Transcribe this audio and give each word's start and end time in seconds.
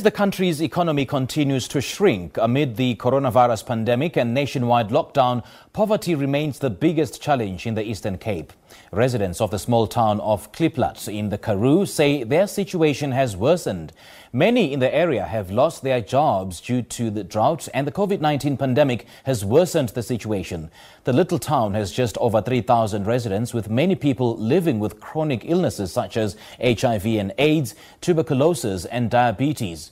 As 0.00 0.04
the 0.04 0.10
country's 0.10 0.62
economy 0.62 1.04
continues 1.04 1.68
to 1.68 1.82
shrink 1.82 2.38
amid 2.38 2.76
the 2.76 2.94
coronavirus 2.94 3.66
pandemic 3.66 4.16
and 4.16 4.32
nationwide 4.32 4.88
lockdown, 4.88 5.44
poverty 5.74 6.14
remains 6.14 6.58
the 6.58 6.70
biggest 6.70 7.20
challenge 7.20 7.66
in 7.66 7.74
the 7.74 7.82
Eastern 7.84 8.16
Cape. 8.16 8.54
Residents 8.92 9.42
of 9.42 9.50
the 9.50 9.58
small 9.58 9.86
town 9.86 10.18
of 10.20 10.52
Kliplat 10.52 11.06
in 11.06 11.28
the 11.28 11.36
Karoo 11.36 11.84
say 11.84 12.22
their 12.24 12.46
situation 12.46 13.12
has 13.12 13.36
worsened. 13.36 13.92
Many 14.32 14.72
in 14.72 14.78
the 14.78 14.94
area 14.94 15.26
have 15.26 15.50
lost 15.50 15.82
their 15.82 16.00
jobs 16.00 16.60
due 16.60 16.82
to 16.82 17.10
the 17.10 17.24
drought 17.24 17.68
and 17.74 17.84
the 17.84 17.90
COVID-19 17.90 18.60
pandemic 18.60 19.04
has 19.24 19.44
worsened 19.44 19.88
the 19.88 20.04
situation. 20.04 20.70
The 21.02 21.12
little 21.12 21.40
town 21.40 21.74
has 21.74 21.90
just 21.90 22.16
over 22.18 22.40
3,000 22.40 23.08
residents 23.08 23.52
with 23.52 23.68
many 23.68 23.96
people 23.96 24.36
living 24.36 24.78
with 24.78 25.00
chronic 25.00 25.42
illnesses 25.44 25.92
such 25.92 26.16
as 26.16 26.36
HIV 26.62 27.06
and 27.06 27.34
AIDS, 27.38 27.74
tuberculosis 28.00 28.84
and 28.84 29.10
diabetes. 29.10 29.90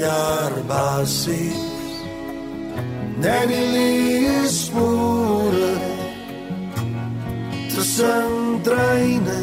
daar 0.00 0.62
basies 0.66 1.77
net 3.20 3.48
die 3.50 3.66
leespore 3.74 5.72
tussen 7.74 8.62
treine. 8.62 9.40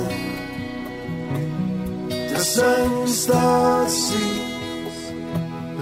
Tussen 2.31 3.07
stasies 3.07 4.97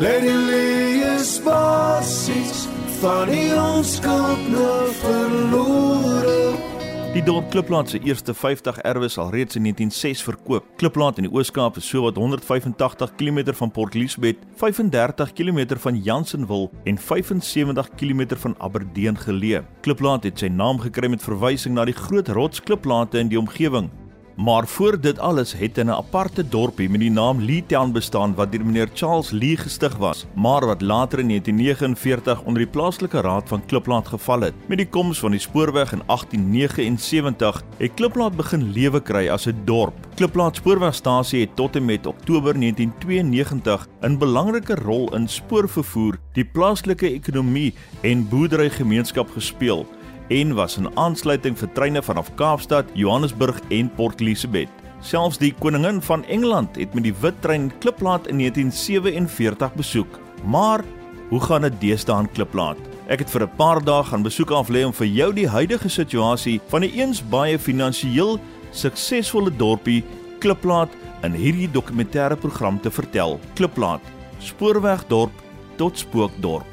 lê 0.02 0.16
die 0.25 0.39
leespasies 0.49 2.59
van 3.02 3.25
die 3.30 3.52
onskuld 3.58 4.41
na 4.53 4.73
verlore 5.02 6.73
Die 7.14 7.22
dorp 7.22 7.52
Kliplaat 7.53 7.92
se 7.92 8.00
eerste 8.02 8.33
50 8.33 8.80
erwe 8.89 9.06
sal 9.08 9.28
reeds 9.30 9.53
in 9.56 9.67
1906 9.67 10.23
verkoop. 10.25 10.66
Kliplaat 10.81 11.20
in 11.22 11.28
die 11.28 11.30
Oos-Kaap 11.30 11.78
is 11.78 11.86
sowat 11.86 12.17
185 12.17 13.14
km 13.20 13.53
van 13.53 13.72
Port 13.72 13.94
Elizabeth, 13.94 14.42
35 14.58 15.36
km 15.38 15.78
van 15.78 16.02
Jansenwil 16.02 16.72
en 16.89 16.97
75 16.97 17.94
km 18.02 18.33
van 18.47 18.55
Aberdeen 18.58 19.17
geleë. 19.17 19.61
Kliplaat 19.86 20.25
het 20.25 20.42
sy 20.42 20.50
naam 20.50 20.81
gekry 20.81 21.14
met 21.14 21.22
verwysing 21.22 21.78
na 21.78 21.86
die 21.86 21.94
groot 21.94 22.33
rotskliplate 22.33 23.22
in 23.22 23.30
die 23.30 23.38
omgewing. 23.38 23.92
Maar 24.36 24.67
voor 24.67 25.00
dit 25.00 25.20
alles 25.20 25.53
het 25.53 25.78
'n 25.78 25.89
aparte 25.89 26.50
dorpie 26.50 26.89
met 26.89 27.00
die 27.00 27.12
naam 27.12 27.39
Leetown 27.39 27.92
bestaan 27.92 28.36
wat 28.36 28.52
deur 28.52 28.66
meneer 28.66 28.89
Charles 28.94 29.30
Lee 29.30 29.58
gestig 29.58 29.98
was, 29.98 30.26
maar 30.36 30.66
wat 30.66 30.81
later 30.81 31.20
in 31.20 31.28
1949 31.28 32.42
onder 32.42 32.61
die 32.61 32.72
plaaslike 32.72 33.22
raad 33.22 33.48
van 33.48 33.66
Kliplaat 33.66 34.08
geval 34.08 34.42
het. 34.42 34.54
Met 34.66 34.78
die 34.78 34.89
koms 34.89 35.20
van 35.20 35.31
die 35.31 35.39
spoorweg 35.39 35.92
in 35.92 36.02
1879 36.06 37.64
het 37.78 37.94
Kliplaat 37.94 38.36
begin 38.36 38.72
lewe 38.72 39.02
kry 39.02 39.30
as 39.30 39.45
'n 39.45 39.61
dorp. 39.66 40.08
Kliplaat 40.16 40.56
spoorwegstasie 40.56 41.39
het 41.39 41.56
tot 41.56 41.76
en 41.76 41.86
met 41.86 42.06
Oktober 42.06 42.58
1992 42.58 43.88
'n 44.02 44.17
belangrike 44.17 44.76
rol 44.76 45.15
in 45.15 45.27
spoorvervoer, 45.27 46.17
die 46.33 46.45
plaaslike 46.45 47.11
ekonomie 47.11 47.73
en 48.02 48.30
boerderygemeenskap 48.30 49.30
gespeel 49.30 49.88
en 50.28 50.54
was 50.54 50.78
'n 50.78 50.92
aansluiting 50.95 51.58
vir 51.58 51.72
treine 51.73 52.02
vanaf 52.02 52.36
Kaapstad, 52.36 52.86
Johannesburg 52.94 53.60
en 53.70 53.92
Port 53.95 54.22
Elizabeth. 54.22 54.70
Selfs 55.00 55.38
die 55.38 55.54
koningin 55.60 56.02
van 56.02 56.26
Engeland 56.26 56.76
het 56.76 56.94
met 56.94 57.04
die 57.04 57.16
wit 57.20 57.42
trein 57.42 57.72
Kliplaat 57.80 58.28
in 58.28 58.38
1947 58.38 59.73
besoek. 59.73 60.20
Maar 60.45 60.83
hoe 61.30 61.39
gaan 61.39 61.62
dit 61.62 61.82
deesdae 61.82 62.16
aan 62.16 62.32
Kliplaat? 62.32 62.78
Ek 63.08 63.20
het 63.20 63.30
vir 63.30 63.44
'n 63.44 63.56
paar 63.58 63.83
dae 63.83 64.04
gaan 64.04 64.23
besoek 64.23 64.52
aflê 64.52 64.86
om 64.86 64.94
vir 64.94 65.08
jou 65.08 65.33
die 65.33 65.48
huidige 65.48 65.89
situasie 65.89 66.62
van 66.67 66.82
die 66.82 66.94
eens 66.94 67.22
baie 67.22 67.60
finansiëel 67.60 68.39
suksesvolle 68.72 69.52
dorpie 69.58 70.04
Kliplaat 70.39 70.89
in 71.23 71.33
hierdie 71.33 71.70
dokumentêre 71.72 72.36
program 72.36 72.80
te 72.82 72.92
vertel. 72.92 73.39
Kliplaat, 73.56 74.02
spoorwegdorp 74.39 75.32
tot 75.78 75.98
spookdorp. 75.98 76.73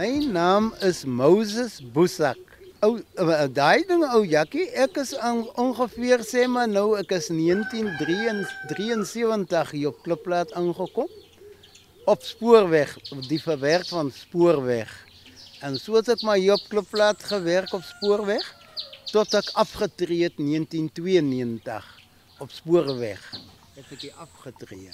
My 0.00 0.24
naam 0.24 0.72
is 0.80 1.04
Moses 1.04 1.76
Boesak. 1.92 2.40
Ou 2.80 3.04
uh, 3.20 3.44
daai 3.52 3.84
ding 3.84 4.00
ou 4.06 4.24
Jakkie, 4.24 4.72
ek 4.84 4.96
is 5.02 5.10
aan 5.28 5.42
ongeveer 5.60 6.20
sê 6.24 6.46
maar 6.48 6.68
nou 6.70 6.96
ek 6.96 7.10
is 7.18 7.26
1973 7.28 9.70
hier 9.76 9.88
op 9.90 9.98
Klipplaat 10.06 10.54
aangekom 10.56 11.10
op 12.08 12.20
spoorweg, 12.24 12.96
die 13.28 13.42
verwerk 13.42 13.88
van 13.90 14.10
spoorweg. 14.14 14.88
En 15.66 15.76
so 15.76 15.96
het 15.98 16.08
ek 16.14 16.22
maar 16.24 16.38
hier 16.40 16.54
op 16.56 16.64
Klipplaat 16.72 17.20
gewerk 17.32 17.70
op 17.76 17.84
spoorweg 17.84 18.46
tot 19.10 19.34
ek 19.36 19.48
afgetree 19.64 20.22
het 20.30 20.36
1992 20.40 21.84
op 22.40 22.50
spoorweg. 22.56 23.20
Het 23.76 23.84
ek 23.98 24.02
hier 24.06 24.16
afgetree. 24.16 24.88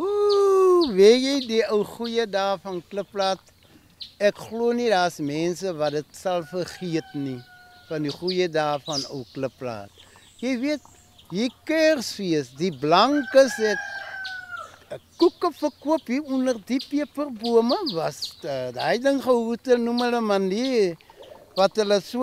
Ooh, 0.00 0.88
weet 0.96 1.20
jy 1.26 1.36
die 1.44 1.64
ou 1.68 1.84
goeie 1.98 2.24
dae 2.24 2.56
van 2.64 2.80
Klipplaat? 2.88 3.44
Ek 4.18 4.38
glo 4.48 4.72
nie 4.76 4.88
daar's 4.92 5.18
mense 5.20 5.72
wat 5.76 5.96
dit 5.98 6.16
sal 6.16 6.44
vergeet 6.48 7.14
nie 7.14 7.40
van 7.88 8.02
die 8.02 8.12
goeie 8.12 8.48
dae 8.50 8.80
van 8.86 9.04
ou 9.14 9.22
Klipplaat. 9.34 9.92
Jy 10.42 10.56
weet, 10.60 10.92
hier 11.30 11.52
Kersfees, 11.68 12.50
die 12.58 12.72
blankes 12.80 13.56
het 13.62 13.80
koeke 15.18 15.50
verkoop 15.54 16.06
hier 16.06 16.28
onder 16.30 16.58
die 16.68 16.78
peperbome 16.82 17.78
was 17.94 18.20
uh, 18.44 18.68
daai 18.76 18.98
ding 19.02 19.18
gehoete 19.22 19.78
noem 19.82 20.04
hulle 20.06 20.20
man 20.22 20.46
die 20.52 20.94
wat 21.58 21.80
hulle 21.80 21.98
so 22.04 22.22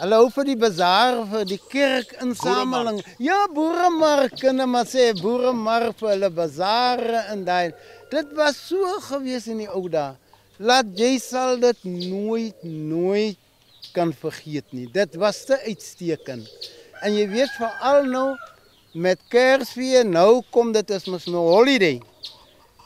hulle 0.00 0.18
hou 0.18 0.26
vir 0.34 0.48
die 0.50 0.58
bazaar 0.64 1.20
vir 1.30 1.46
die 1.52 1.60
kerk 1.70 2.16
insameling 2.24 2.98
ja 3.22 3.38
boeremark 3.54 4.34
kan 4.40 4.64
maar 4.72 4.88
sê 4.90 5.12
boeremark 5.20 5.94
vir 6.00 6.14
hulle 6.14 6.32
bazaar 6.40 7.04
en 7.22 7.46
daai 7.46 7.70
dit 8.12 8.32
was 8.38 8.60
so 8.68 8.96
gewees 9.08 9.48
in 9.52 9.64
die 9.64 9.70
ou 9.70 9.86
dae 9.92 10.14
laat 10.58 10.88
jy 10.98 11.16
sal 11.22 11.60
dit 11.60 11.84
nooit 11.84 12.64
nooit 12.64 13.38
kan 13.96 14.12
vergeet 14.24 14.68
nie 14.76 14.88
dit 14.92 15.16
was 15.20 15.44
te 15.48 15.58
uitstekend 15.66 16.48
en 17.02 17.16
jy 17.16 17.26
weet 17.32 17.52
veral 17.58 18.06
nou 18.10 18.28
met 18.96 19.20
Kersfees 19.28 20.06
nou 20.08 20.40
kom 20.54 20.72
dit 20.72 20.90
is 20.96 21.06
mos 21.10 21.26
nou 21.28 21.44
holiday. 21.50 21.98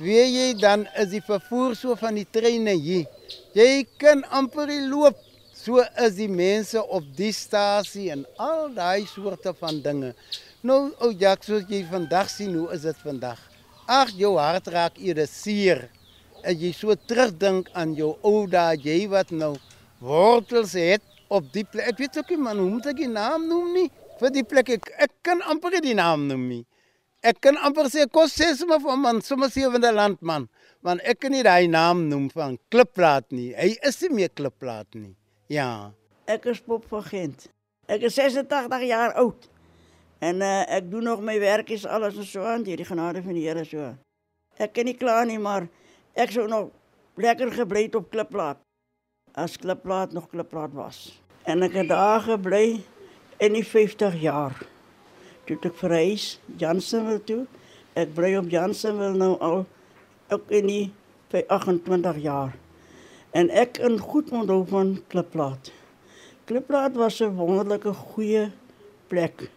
Weet 0.01 0.31
jy 0.33 0.47
dan 0.59 0.87
is 0.99 1.13
die 1.13 1.23
vervoer 1.23 1.77
so 1.79 1.95
van 2.01 2.19
die 2.19 2.27
treine 2.27 2.75
hier. 2.75 3.07
Jy 3.55 3.85
kan 4.01 4.25
amper 4.35 4.73
loop. 4.91 5.19
So 5.61 5.85
is 6.01 6.17
die 6.17 6.31
mense 6.33 6.81
op 6.81 7.05
die 7.19 7.35
stasie 7.37 8.09
en 8.15 8.25
al 8.41 8.71
daai 8.75 9.05
soorte 9.07 9.53
van 9.61 9.83
dinge. 9.85 10.15
Nou 10.65 10.89
ou 11.05 11.13
Jack, 11.13 11.45
soos 11.45 11.69
jy 11.69 11.85
vandag 11.91 12.33
sien, 12.33 12.57
hoe 12.57 12.73
is 12.73 12.89
dit 12.89 13.05
vandag? 13.05 13.50
Ag, 13.91 14.13
jou 14.15 14.37
hart 14.39 14.69
raak 14.71 15.01
eerder 15.03 15.27
seer. 15.27 15.89
As 16.47 16.55
jy 16.57 16.71
so 16.77 16.95
terugdink 16.95 17.73
aan 17.75 17.97
jou 17.99 18.15
ou 18.23 18.47
dae, 18.47 18.79
jy 18.79 19.01
wat 19.11 19.33
nou 19.35 19.57
wortels 20.01 20.77
het 20.79 21.03
op 21.29 21.51
die 21.53 21.67
plek. 21.67 21.91
Ek 21.91 21.99
weet 21.99 22.21
ook 22.23 22.31
nie 22.31 22.45
man, 22.45 22.63
hoe 22.63 22.71
moet 22.71 22.93
ek 22.95 23.03
die 23.03 23.11
naam 23.11 23.49
noem 23.51 23.75
nie? 23.75 23.91
vir 24.21 24.35
die 24.35 24.45
plek 24.45 24.75
ek, 24.77 24.91
ek 25.01 25.13
kan 25.27 25.41
amper 25.49 25.79
die 25.81 25.97
naam 25.97 26.27
noem 26.29 26.45
nie. 26.51 26.65
Ek 27.25 27.41
kan 27.45 27.59
amper 27.61 27.89
sê 27.93 28.07
kos 28.09 28.33
sê 28.37 28.51
sommer 28.57 28.81
van 28.81 29.01
man, 29.01 29.21
sommer 29.25 29.51
sewende 29.53 29.91
landman, 29.93 30.47
want 30.85 31.05
ek 31.09 31.21
kan 31.25 31.35
nie 31.35 31.45
daai 31.45 31.69
naam 31.69 32.07
noem 32.09 32.29
van 32.33 32.57
Klipplaat 32.73 33.29
nie. 33.37 33.51
Hy 33.57 33.75
is 33.89 34.01
nie 34.05 34.13
meer 34.23 34.33
Klipplaat 34.33 34.97
nie. 34.97 35.13
Ja. 35.53 35.93
Ek 36.31 36.47
is 36.53 36.63
Pop 36.65 36.87
van 36.93 37.05
Gent. 37.09 37.49
Ek 37.91 38.07
is 38.09 38.17
86 38.17 38.87
jaar 38.89 39.17
oud. 39.21 39.49
En 40.21 40.43
uh, 40.45 40.69
ek 40.69 40.91
doen 40.93 41.07
nog 41.09 41.23
my 41.25 41.39
werk 41.41 41.71
is 41.73 41.87
alles 41.89 42.19
en 42.21 42.27
so 42.29 42.45
aan 42.45 42.63
die 42.67 42.77
genade 42.85 43.23
van 43.25 43.37
die 43.37 43.47
Here 43.49 43.65
so. 43.65 43.95
Ek 44.61 44.75
kan 44.77 44.85
nie 44.85 44.97
kla 45.01 45.23
nie, 45.25 45.39
maar 45.41 45.65
ek 46.13 46.35
sou 46.35 46.45
nog 46.49 46.69
lekker 47.17 47.53
gebly 47.57 47.87
het 47.87 47.97
op 47.97 48.11
Klipplaat. 48.13 48.61
As 49.33 49.57
Klipplaat 49.57 50.13
nog 50.13 50.29
Klipplaat 50.29 50.75
was. 50.77 50.99
En 51.49 51.65
ek 51.65 51.79
het 51.81 51.89
daar 51.89 52.21
gebly 52.21 52.83
in 53.41 53.57
die 53.57 53.65
50 53.65 54.19
jaar. 54.21 54.59
Toe 55.49 55.57
ek 55.57 55.79
verhuis 55.81 56.35
Jansenwil 56.61 57.23
toe. 57.25 57.43
Ek 57.97 58.13
bly 58.15 58.35
op 58.37 58.51
Jansenwil 58.53 59.17
nou 59.17 59.35
al 59.41 59.65
ook 60.31 60.53
in 60.53 60.69
die 60.69 60.87
28 61.49 62.21
jaar. 62.21 62.53
En 63.33 63.49
ek 63.49 63.81
in 63.81 63.97
goed 63.99 64.29
onthou 64.35 64.67
van 64.69 64.99
Klipplaat. 65.09 65.73
Klipplaat 66.45 66.99
was 66.99 67.23
'n 67.23 67.33
wonderlike 67.41 67.95
goeie 67.95 68.51
plek. 69.09 69.49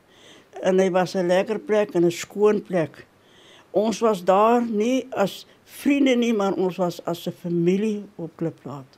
En 0.62 0.80
hy 0.80 0.90
was 0.92 1.16
'n 1.16 1.28
lekker 1.28 1.60
plek 1.60 1.94
en 1.94 2.06
'n 2.06 2.12
skoon 2.12 2.62
plek. 2.62 3.06
Ons 3.72 4.00
was 4.00 4.24
daar 4.24 4.62
nie 4.62 5.08
as 5.10 5.48
vriende 5.64 6.16
nie, 6.16 6.34
maar 6.34 6.54
ons 6.54 6.78
was 6.78 7.06
as 7.06 7.28
'n 7.28 7.32
familie 7.32 8.04
op 8.16 8.32
Klipplaat. 8.36 8.98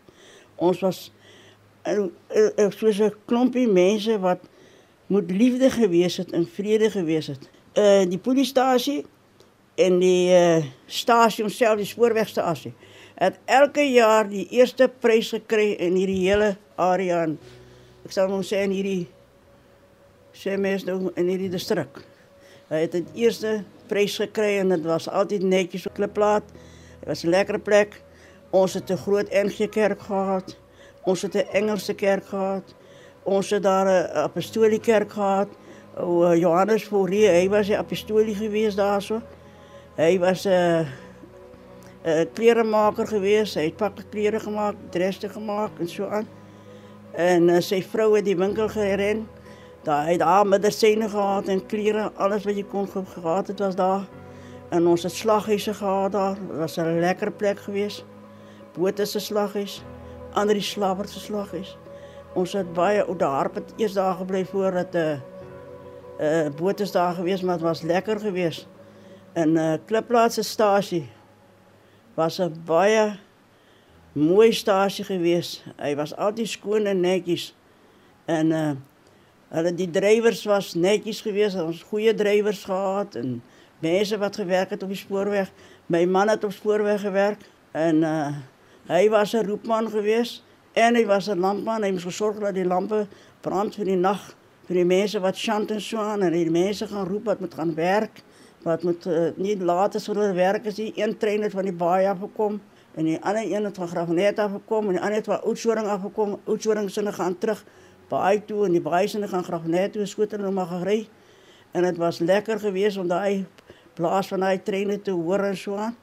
Ons 0.55 0.79
was 0.79 1.11
en 1.83 2.71
soos 2.71 2.99
'n 2.99 3.13
klompie 3.25 3.67
mense 3.67 4.19
wat 4.19 4.39
moet 5.07 5.31
liefde 5.31 5.69
gewees 5.69 6.17
het 6.17 6.31
en 6.31 6.47
vrede 6.47 6.89
gewees 6.91 7.27
het. 7.27 7.49
Uh 7.73 8.09
die 8.09 8.17
polisiestasie 8.17 9.05
en 9.75 9.99
die 9.99 10.29
uh 10.29 10.63
stasie 10.85 11.43
homself 11.43 11.77
die 11.77 11.85
spoorwegstasie 11.85 12.73
het 13.15 13.39
elke 13.45 13.91
jaar 13.91 14.29
die 14.29 14.47
eerste 14.49 14.91
prys 14.99 15.29
gekry 15.29 15.71
in 15.71 15.95
hierdie 15.95 16.27
hele 16.27 16.55
area. 16.75 17.23
En 17.23 17.37
ek 18.05 18.11
sal 18.11 18.29
hom 18.29 18.43
sê 18.43 18.65
in 18.65 18.75
hierdie 18.75 19.07
sê 20.35 20.57
mens 20.59 20.83
nou 20.83 21.11
in 21.15 21.31
hierdie 21.31 21.49
distrik. 21.49 22.01
Hy 22.69 22.83
het 22.83 22.91
die 22.91 23.23
eerste 23.25 23.63
prys 23.87 24.17
gekry 24.19 24.59
en 24.59 24.69
dit 24.69 24.83
was 24.83 25.07
altyd 25.07 25.43
netjies 25.43 25.87
op 25.87 25.95
klipplaat. 25.95 26.43
Dit 26.99 27.07
was 27.07 27.23
'n 27.23 27.29
lekker 27.29 27.59
plek. 27.59 28.01
Ons 28.51 28.73
het 28.73 28.91
'n 28.91 28.97
groot 28.97 29.29
NG 29.31 29.69
Kerk 29.69 30.01
gehad. 30.01 30.57
Ons 31.05 31.21
het 31.21 31.35
'n 31.35 31.47
Engelse 31.53 31.93
kerk 31.93 32.25
gehad. 32.25 32.75
Ons 33.23 33.49
het 33.49 33.63
daar 33.63 33.85
'n 33.85 34.17
apostoliese 34.17 34.81
kerk 34.81 35.11
gehad. 35.11 35.47
O 35.97 36.33
Johannes 36.33 36.83
Fourie, 36.83 37.27
hy 37.27 37.49
was 37.49 37.69
'n 37.69 37.73
apostolie 37.73 38.35
gewees 38.35 38.75
daarso. 38.75 39.21
Hy 39.95 40.19
was 40.19 40.45
'n 40.45 40.49
uh, 40.49 40.85
'n 42.03 42.29
kleremaker 42.33 43.07
gewees. 43.07 43.53
Hy 43.55 43.63
het 43.63 43.77
pakke 43.77 44.03
klere 44.09 44.39
gemaak, 44.39 44.75
dresse 44.89 45.29
gemaak 45.29 45.71
en 45.79 45.87
so 45.87 46.07
aan. 46.07 46.27
En 47.11 47.49
uh, 47.49 47.59
sy 47.59 47.83
vrou 47.83 48.15
het 48.15 48.25
die 48.25 48.37
winkel 48.37 48.67
geren. 48.69 49.27
Daar 49.85 50.07
het 50.07 50.19
daar 50.19 50.47
medisyne 50.47 51.09
gehad 51.09 51.47
en 51.47 51.65
klere, 51.65 52.11
alles 52.15 52.43
wat 52.43 52.55
jy 52.57 52.63
kon 52.65 52.87
gehad 52.89 53.47
het 53.47 53.59
was 53.59 53.75
daar. 53.75 54.07
En 54.69 54.87
ons 54.87 55.03
het 55.03 55.11
slaghuise 55.11 55.73
gehad 55.73 56.11
daar. 56.11 56.35
Dit 56.35 56.57
was 56.57 56.77
'n 56.77 56.99
lekker 56.99 57.31
plek 57.31 57.59
gewees. 57.59 58.05
Bote 58.73 59.05
se 59.05 59.19
slaghuis, 59.19 59.83
ander 60.33 60.53
die 60.53 60.63
slapper 60.63 61.07
se 61.07 61.19
slaghuis. 61.19 61.77
Ons 62.33 62.53
het 62.53 62.73
baie 62.73 63.05
ou 63.05 63.17
daar 63.17 63.49
het 63.53 63.73
eers 63.77 63.93
daar 63.93 64.15
gebly 64.15 64.45
voordat 64.45 64.93
'n 64.93 64.97
uh, 64.97 65.11
eh, 65.11 65.19
'n 66.45 66.47
uh, 66.47 66.55
boot 66.55 66.79
is 66.79 66.91
daar 66.91 67.13
gewees, 67.13 67.41
maar 67.41 67.57
dit 67.57 67.67
was 67.67 67.81
lekker 67.81 68.19
gewees. 68.19 68.67
En 69.33 69.51
'n 69.51 69.57
uh, 69.57 69.73
klipplaatsstasie 69.85 71.09
was 72.13 72.39
'n 72.39 72.61
baie 72.65 73.19
mooi 74.11 74.53
stasie 74.53 75.05
gewees. 75.05 75.63
Hy 75.77 75.95
was 75.95 76.15
altyd 76.15 76.47
skoon 76.47 76.85
en 76.85 76.99
netjies. 76.99 77.55
En 78.25 78.51
uh 78.51 78.71
die 79.63 79.89
drywers 79.91 80.43
was 80.45 80.73
netjies 80.73 81.21
gewees. 81.21 81.55
Ons 81.55 81.83
goeie 81.83 82.13
drywers 82.13 82.63
gehad 82.63 83.15
en 83.15 83.41
mense 83.79 84.17
wat 84.17 84.35
gewerk 84.35 84.69
het 84.69 84.83
op 84.83 84.89
die 84.89 84.99
spoorweg. 84.99 85.51
My 85.87 86.05
man 86.05 86.29
het 86.29 86.43
op 86.43 86.51
spoorweg 86.51 87.01
gewerk 87.01 87.41
en 87.71 88.03
uh 88.03 89.09
was 89.09 89.33
'n 89.33 89.45
roepman 89.45 89.89
gewees 89.89 90.43
en 90.73 90.95
hy 90.95 91.05
was 91.05 91.27
'n 91.29 91.39
lampman. 91.39 91.83
Hy 91.83 91.91
moes 91.91 92.03
gesorg 92.03 92.39
dat 92.39 92.53
die 92.53 92.65
lampe 92.65 93.07
brand 93.41 93.75
vir 93.75 93.85
die 93.85 93.95
nag 93.95 94.35
vir 94.67 94.75
die 94.75 94.85
mense 94.85 95.19
wat 95.19 95.37
chant 95.37 95.71
en 95.71 95.81
so 95.81 95.97
aan 95.97 96.23
en 96.25 96.33
die 96.33 96.49
mense 96.49 96.87
gaan 96.87 97.07
roep 97.07 97.25
wat 97.25 97.39
moet 97.39 97.53
gaan 97.53 97.75
werk 97.75 98.21
wat 98.65 98.83
moet 98.83 99.05
uh, 99.05 99.29
nie 99.37 99.53
laat 99.61 99.95
as 99.95 100.07
hulle 100.09 100.31
werk 100.33 100.65
die 100.73 100.91
een 100.97 101.17
trein 101.21 101.45
van 101.51 101.67
die 101.69 101.75
baie 101.75 102.09
af 102.09 102.23
gekom 102.23 102.57
en 102.95 103.05
die 103.05 103.17
ander 103.21 103.45
een 103.45 103.67
het 103.69 103.77
van 103.77 103.87
Graafnet 103.87 104.39
en 104.39 104.61
die 104.65 104.99
ander 104.99 105.19
het 105.19 105.25
van 105.29 105.41
Oudtshoorn 106.45 106.89
sinne 106.89 107.13
gaan 107.13 107.37
terug 107.37 107.61
baie 108.09 108.41
toe 108.45 108.65
en 108.65 108.71
die 108.71 108.81
baie 108.81 109.07
sinne 109.07 109.27
gaan 109.27 109.43
Graafnet 109.43 109.93
toe 109.93 110.05
skoter 110.05 110.39
nou 110.39 110.51
maar 110.53 110.67
gery 110.67 111.07
en 111.71 111.83
dit 111.83 111.97
was 111.97 112.19
lekker 112.19 112.59
geweest 112.59 112.97
om 112.97 113.07
daai 113.07 113.45
plaas 113.93 114.27
van 114.27 114.39
daai 114.39 114.61
treine 114.63 115.01
te 115.01 115.11
hoor 115.11 115.39
en 115.39 115.57
so 115.57 115.75
aan 115.75 115.97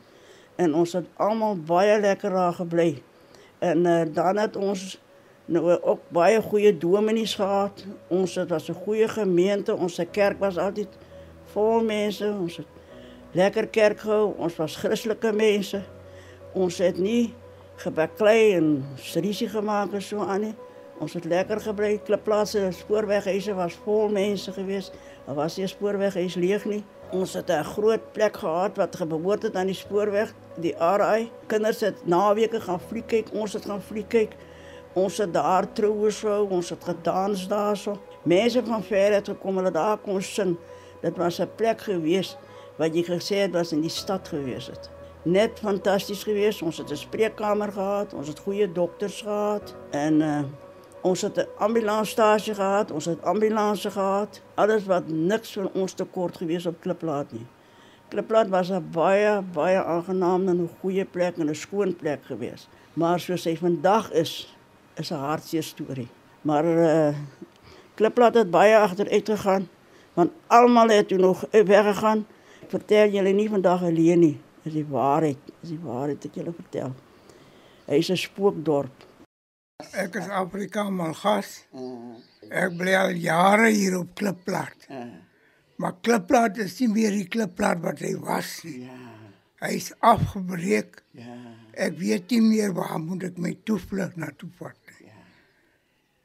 en 0.56 0.74
ons 0.74 0.92
het 0.92 1.06
almal 1.16 1.56
baie 1.56 2.00
lekker 2.00 2.30
daar 2.30 2.52
gebly 2.52 3.02
en 3.58 3.86
uh, 3.86 4.02
dan 4.12 4.36
het 4.36 4.56
ons 4.56 5.00
nou 5.44 5.80
ook 5.80 6.00
baie 6.08 6.42
goeie 6.42 6.78
dominees 6.78 7.34
gehad. 7.34 7.84
Ons 8.08 8.34
het 8.34 8.48
was 8.48 8.68
'n 8.68 8.74
goeie 8.84 9.08
gemeente. 9.08 9.76
Ons 9.76 10.00
kerk 10.10 10.38
was 10.38 10.58
altyd 10.58 10.88
vol 11.44 11.82
mense. 11.82 12.34
Ons 12.40 12.56
het 12.56 12.66
lekker 13.32 13.66
kerk 13.66 14.00
gehou. 14.00 14.34
Ons 14.36 14.56
was 14.56 14.76
Christelike 14.76 15.32
mense. 15.32 15.82
Ons 16.52 16.78
het 16.78 16.98
nie 16.98 17.34
gebaklei 17.76 18.54
en 18.54 18.84
strisie 18.94 19.48
gemaak 19.48 19.92
en 19.92 20.02
so 20.02 20.20
aan 20.20 20.40
nie. 20.40 20.54
Ons 21.02 21.16
het 21.18 21.24
lekker 21.26 21.58
gebly. 21.60 21.96
Klipplase, 22.06 22.68
spoorweghuise 22.78 23.54
was 23.58 23.74
vol 23.82 24.12
mense 24.14 24.52
geweest. 24.54 24.94
Daar 25.26 25.34
was 25.34 25.56
nie 25.58 25.66
spoorweghuis 25.66 26.36
leeg 26.38 26.64
nie. 26.70 26.82
Ons 27.10 27.34
het 27.34 27.50
'n 27.50 27.64
groot 27.74 28.12
plek 28.12 28.36
gehad 28.36 28.76
wat 28.76 28.96
gebehoort 28.96 29.42
het 29.42 29.56
aan 29.56 29.66
die 29.66 29.74
spoorweg, 29.74 30.34
die 30.56 30.74
RI. 30.78 31.30
Kinders 31.46 31.80
het 31.80 32.06
naweke 32.06 32.60
gaan 32.60 32.80
fliek 32.80 33.06
kyk. 33.06 33.32
Ons 33.32 33.52
het 33.52 33.64
gaan 33.64 33.82
fliek 33.82 34.08
kyk. 34.08 34.36
Ons 34.92 35.18
het 35.18 35.32
daar 35.32 35.72
troue 35.72 36.10
sou, 36.10 36.50
ons 36.50 36.70
het 36.70 36.84
gedans 36.84 37.48
daarso. 37.48 38.00
Mense 38.22 38.62
van 38.64 38.82
ver 38.82 39.12
het 39.12 39.28
gekom 39.28 39.56
hulle 39.56 39.70
daar 39.70 39.98
kon 39.98 40.22
sing. 40.22 40.56
Dit 41.00 41.16
was 41.16 41.40
'n 41.40 41.50
plek 41.56 41.80
gewees 41.80 42.36
wat 42.76 42.94
jy 42.94 43.02
gesê 43.02 43.36
het 43.36 43.52
was 43.52 43.72
in 43.72 43.80
die 43.80 43.90
stad 43.90 44.28
gewees 44.28 44.66
het. 44.66 44.90
Net 45.22 45.58
fantasties 45.58 46.22
gewees. 46.22 46.62
Ons 46.62 46.78
het 46.78 46.90
'n 46.90 46.96
spreekkamer 46.96 47.72
gehad, 47.72 48.14
ons 48.14 48.28
het 48.28 48.38
goeie 48.38 48.72
dokters 48.72 49.22
gehad 49.22 49.74
en 49.90 50.20
uh 50.20 50.42
ons 51.02 51.20
het 51.20 51.36
'n 51.36 51.48
ambulansstasie 51.58 52.54
gehad, 52.54 52.90
ons 52.90 53.04
het 53.04 53.22
ambulanse 53.22 53.90
gehad. 53.90 54.40
Alles 54.54 54.84
wat 54.84 55.08
niks 55.08 55.52
van 55.52 55.70
ons 55.74 55.92
tekort 55.92 56.36
gewees 56.36 56.66
op 56.66 56.80
Kliplaat 56.80 57.32
nie. 57.32 57.46
Kliplaat 58.08 58.48
was 58.48 58.70
'n 58.70 58.88
baie 58.92 59.42
baie 59.52 59.84
aangename 59.84 60.50
en 60.50 60.62
'n 60.62 60.70
goeie 60.80 61.04
plek 61.04 61.36
en 61.36 61.48
'n 61.48 61.54
skoon 61.54 61.96
plek 61.96 62.24
gewees. 62.24 62.68
Maar 62.92 63.20
soos 63.20 63.44
hy 63.44 63.56
vandag 63.56 64.12
is, 64.12 64.56
is 64.94 65.10
'n 65.10 65.14
hartseer 65.14 65.62
storie. 65.62 66.08
Maar 66.42 66.64
eh 66.64 67.08
uh, 67.08 67.14
Kliplaat 67.94 68.34
het 68.34 68.50
baie 68.50 68.76
agteruit 68.76 69.28
gegaan 69.28 69.68
want 70.14 70.30
almal 70.46 70.88
het 70.88 71.08
toe 71.08 71.18
nog 71.18 71.44
weggegaan. 71.50 72.26
Ek 72.62 72.70
vertel 72.70 73.08
julle 73.08 73.32
nie 73.32 73.48
vandag 73.48 73.82
alleen 73.82 74.20
nie. 74.20 74.36
Dis 74.62 74.72
die 74.72 74.86
waarheid. 74.86 75.38
Dis 75.60 75.70
die 75.70 75.80
waarheid 75.82 76.24
wat 76.24 76.34
julle 76.34 76.52
vertel. 76.52 76.92
Hy 77.86 77.94
is 77.94 78.10
'n 78.10 78.16
spookdorp. 78.16 79.06
Ek 79.92 80.16
is 80.20 80.28
Afrika 80.28 80.88
Malgas. 80.90 81.64
Ek 82.50 82.76
bly 82.78 82.94
al 82.98 83.16
jare 83.16 83.70
hier 83.70 83.98
op 83.98 84.14
Kliplaat. 84.18 84.88
Maar 85.76 85.96
Kliplaat 86.00 86.58
is 86.62 86.78
nie 86.80 86.88
meer 86.88 87.10
die 87.10 87.28
Kliplaat 87.28 87.82
wat 87.82 88.02
hy 88.04 88.14
was 88.22 88.60
nie. 88.64 88.84
Ja. 88.86 88.98
Hy 89.62 89.74
is 89.78 89.92
afgebreek. 90.02 91.02
Ja. 91.16 91.36
Ek 91.72 91.96
weet 91.98 92.30
nie 92.34 92.42
meer 92.42 92.72
waar 92.76 92.98
moet 93.00 93.30
ek 93.30 93.38
my 93.38 93.54
toevlug 93.64 94.16
na 94.20 94.30
toe 94.36 94.50
vat 94.58 94.82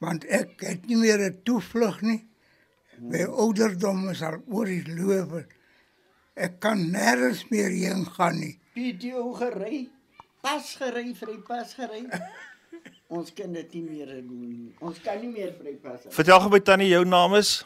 want 0.04 0.26
ek 0.30 0.62
het 0.66 0.86
nie 0.88 0.98
meer 0.98 1.20
'n 1.20 1.42
toevlug 1.44 2.02
nie. 2.02 2.28
My 3.00 3.24
ouderdom 3.26 4.10
is 4.10 4.22
al 4.22 4.42
oor 4.48 4.66
die 4.66 4.84
loop. 4.98 5.46
Ek 6.36 6.60
kan 6.60 6.92
nêrens 6.92 7.50
meer 7.50 7.70
heen 7.70 8.06
gaan 8.06 8.40
nie. 8.40 8.60
Video 8.74 9.34
gery, 9.34 9.90
pas 10.42 10.76
gery, 10.76 11.14
vry 11.14 11.38
pas 11.48 11.74
gery. 11.74 12.06
Ons 13.08 13.32
kan 13.34 13.53
dit 13.53 13.74
nie 13.77 13.84
meer 13.86 14.08
doen 14.20 14.50
nie. 14.50 14.74
Ons 14.84 15.00
kan 15.03 15.20
nie 15.22 15.32
meer 15.32 15.53
vry 15.60 15.77
pas. 15.82 16.08
Vertel 16.13 16.39
gou 16.44 16.51
by 16.51 16.60
tannie 16.60 16.89
jou 16.91 17.06
naam 17.08 17.38
is? 17.39 17.62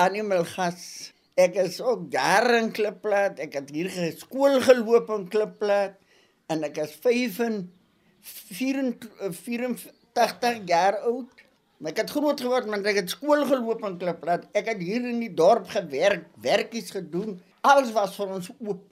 Animal 0.00 0.44
gas. 0.48 1.12
Ek 1.36 1.54
is 1.60 1.82
ook 1.84 2.10
daar 2.12 2.48
in 2.56 2.70
Klipplat. 2.72 3.40
Ek 3.44 3.52
het 3.58 3.68
hier 3.74 3.90
geskool 3.92 4.60
geloop 4.64 5.10
in 5.16 5.26
Klipplat 5.32 5.98
en 6.52 6.64
ek 6.64 6.80
is 6.84 6.94
5 7.04 7.42
84 8.26 10.62
jaar 10.66 10.96
oud. 11.10 11.28
Maar 11.76 11.92
ek 11.92 12.06
het 12.06 12.14
groot 12.16 12.40
geword 12.40 12.70
want 12.72 12.88
ek 12.88 13.02
het 13.02 13.12
skool 13.12 13.44
geloop 13.48 13.84
in 13.84 13.98
Klipplat. 14.00 14.48
Ek 14.56 14.72
het 14.72 14.80
hier 14.80 15.04
in 15.04 15.20
die 15.20 15.34
dorp 15.36 15.68
gewerk, 15.74 16.30
werkies 16.40 16.88
gedoen. 16.94 17.36
Alles 17.60 17.92
was 17.92 18.16
vir 18.16 18.32
ons 18.38 18.48
oop. 18.56 18.86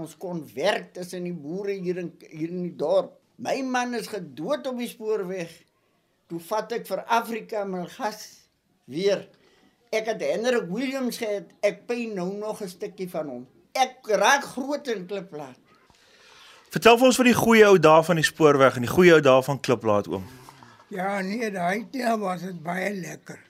Ons 0.00 0.16
kon 0.16 0.40
werk 0.54 0.94
tussen 0.96 1.26
die 1.26 1.36
boere 1.36 1.74
hier 1.76 1.98
in 2.00 2.14
hier 2.30 2.48
in 2.48 2.64
die 2.64 2.76
dorp. 2.78 3.19
My 3.40 3.62
man 3.64 3.94
is 3.96 4.10
gedood 4.12 4.66
op 4.68 4.78
die 4.78 4.88
spoorweg. 4.90 5.52
Toe 6.28 6.40
vat 6.50 6.72
ek 6.76 6.84
vir 6.86 7.00
Afrika 7.08 7.64
my 7.64 7.86
gas 7.88 8.26
weer. 8.84 9.24
Ek 9.90 10.10
het 10.12 10.20
Hendrik 10.22 10.68
Williams 10.68 11.18
gehad. 11.22 11.48
Ek 11.64 11.86
pyn 11.88 12.12
nou 12.14 12.28
nog 12.36 12.60
'n 12.60 12.68
stukkie 12.68 13.08
van 13.08 13.26
hom. 13.26 13.48
Ek 13.72 14.04
raak 14.04 14.44
groot 14.44 14.88
in 14.88 15.06
Klipplat. 15.06 15.56
Vertel 16.70 16.98
vir 16.98 17.06
ons 17.06 17.16
van 17.16 17.26
die 17.26 17.34
goeie 17.34 17.64
ou 17.66 17.78
dae 17.78 18.02
van 18.06 18.16
die 18.20 18.24
spoorweg 18.24 18.76
en 18.76 18.82
die 18.86 18.90
goeie 18.92 19.16
ou 19.16 19.20
dae 19.20 19.42
van 19.42 19.60
Kliplaat 19.60 20.06
oom. 20.08 20.26
Ja, 20.90 21.20
nee, 21.20 21.50
daai 21.50 21.86
tyd 21.90 22.18
was 22.18 22.42
dit 22.42 22.62
baie 22.62 22.92
lekker. 22.94 23.40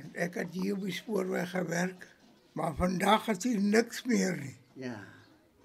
Want 0.00 0.16
ek 0.16 0.34
het 0.34 0.52
hier 0.54 0.74
op 0.74 0.82
die 0.82 0.94
spoorweg 0.94 1.50
gewerk, 1.50 2.08
maar 2.52 2.74
vandag 2.74 3.28
is 3.28 3.44
hier 3.44 3.60
niks 3.60 4.02
meer 4.04 4.36
nie. 4.36 4.56
Ja. 4.74 4.96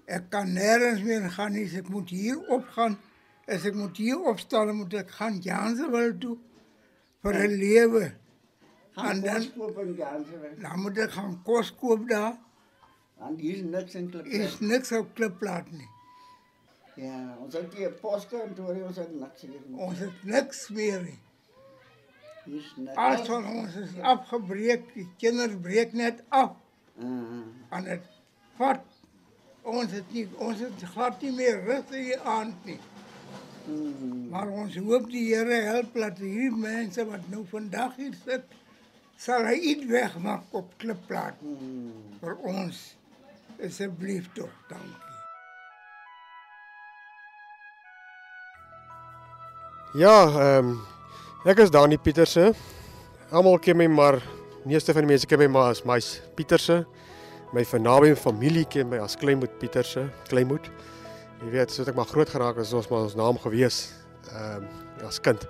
Ek 0.06 0.28
kan 0.30 0.52
nêrens 0.54 1.02
meer 1.02 1.30
gaan 1.30 1.52
nie. 1.52 1.66
Ek 1.78 1.88
moet 1.88 2.10
hier 2.10 2.38
opgaan. 2.54 2.98
As 3.46 3.64
ek 3.66 3.74
moet 3.74 3.96
hier 3.96 4.20
opstaan, 4.30 4.74
moet 4.76 4.94
ek 4.94 5.10
gaan 5.18 5.40
Janswil 5.42 6.16
toe 6.18 6.36
vir 7.22 7.34
'n 7.34 7.56
lewe. 7.58 8.12
Gaan 8.96 9.16
En 9.16 9.20
dan- 9.20 9.52
koop 9.56 9.78
in 9.78 9.94
Gansewil. 9.96 10.54
Dan 10.60 10.80
moet 10.80 10.98
ek 10.98 11.10
gaan 11.10 11.42
kos 11.42 11.74
koop 11.74 12.08
daar. 12.08 12.38
Want 13.18 13.40
hier 13.40 13.56
is 13.56 13.62
niks 13.62 13.94
in 13.94 14.10
Klipplat. 14.10 14.32
Is 14.40 14.60
niks 14.60 14.92
op 14.92 15.14
Kliplaat 15.14 15.70
nie. 15.72 15.88
Ja, 16.96 17.36
ons 17.40 17.54
het 17.54 17.74
hier 17.74 17.90
poskantoor, 17.92 18.74
ons 18.86 18.96
het 18.96 19.20
niks 19.20 19.40
hier 19.40 19.60
nie. 19.66 19.80
Ons 19.80 19.98
het 19.98 20.24
niks 20.24 20.68
meer 20.68 21.02
nie. 21.02 21.18
Alles 22.94 23.26
van 23.26 23.44
ons 23.46 23.74
is 23.74 23.98
afgebreek. 24.00 24.94
Die 24.94 25.08
kinders 25.18 25.56
breek 25.60 25.92
net 25.92 26.22
af. 26.28 26.52
Uh, 26.98 27.42
aan 27.68 27.84
dit 27.84 28.02
vat 28.56 28.84
ons 29.66 29.92
het 29.92 30.12
nie 30.14 30.26
ons 30.38 30.60
het 30.62 30.84
glad 30.94 31.22
nie 31.24 31.32
meer 31.34 31.58
rus 31.66 31.90
hier 31.94 32.22
aan 32.22 32.54
nie. 32.66 32.78
Maar 34.30 34.52
ons 34.62 34.76
hoop 34.78 35.08
die 35.10 35.24
Here 35.32 35.58
help 35.66 35.96
dat 35.98 36.20
hierdie 36.22 36.54
mense 36.54 37.02
wat 37.08 37.24
nou 37.32 37.42
vandag 37.50 37.96
hier 37.98 38.14
sit, 38.22 38.46
sal 39.18 39.48
hy 39.48 39.56
iets 39.72 39.88
wegmaak 39.90 40.54
op 40.54 40.70
klipplaat 40.78 41.40
vir 42.20 42.38
ons. 42.46 42.84
Asseblief 43.56 44.28
tog, 44.36 44.52
dankie. 44.70 45.06
Ja, 49.96 50.16
ehm 50.28 50.74
um, 50.74 50.80
ek 51.48 51.62
is 51.64 51.70
Dani 51.72 51.96
Pieterse. 51.96 52.50
Almal 53.32 53.56
ken 53.64 53.78
my 53.80 53.86
maar 53.88 54.18
meeste 54.68 54.92
van 54.92 55.06
die 55.06 55.14
mense 55.14 55.26
ken 55.30 55.40
my 55.40 55.46
maar 55.48 55.70
as 55.72 55.84
Meis 55.88 56.18
Pieterse. 56.36 56.82
My 57.54 57.62
vernaamde 57.64 58.16
familie 58.18 58.64
ken 58.66 58.88
my 58.90 58.98
as 59.04 59.14
Kleinmoed 59.16 59.52
Pieterse, 59.60 60.08
Kleinmoed. 60.26 60.66
Jy 61.44 61.52
weet, 61.52 61.70
soos 61.70 61.86
ek 61.86 61.94
maar 61.98 62.08
groot 62.10 62.30
geraak 62.32 62.56
het, 62.58 62.66
is 62.66 62.74
ons 62.74 62.88
maar 62.90 63.04
ons 63.06 63.14
naam 63.18 63.38
gewees. 63.42 63.84
Ehm 64.32 64.64
um, 64.64 64.82
as 65.06 65.20
kind. 65.20 65.42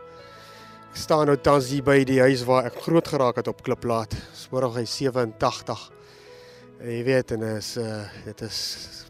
Ek 0.91 0.99
staan 0.99 1.29
nou 1.31 1.37
tans 1.39 1.69
hier 1.71 1.85
by 1.87 2.01
die 2.05 2.19
huis 2.19 2.43
waar 2.45 2.67
ek 2.67 2.81
groot 2.83 3.09
geraak 3.09 3.39
het 3.39 3.49
op 3.49 3.63
Kliplaat, 3.65 4.17
Spoorweg 4.35 4.89
87. 4.91 5.85
En 6.81 6.91
jy 6.91 7.03
weet 7.07 7.33
en 7.37 7.45
is 7.55 7.77
uh 7.81 8.03
dit 8.27 8.43
is 8.45 8.59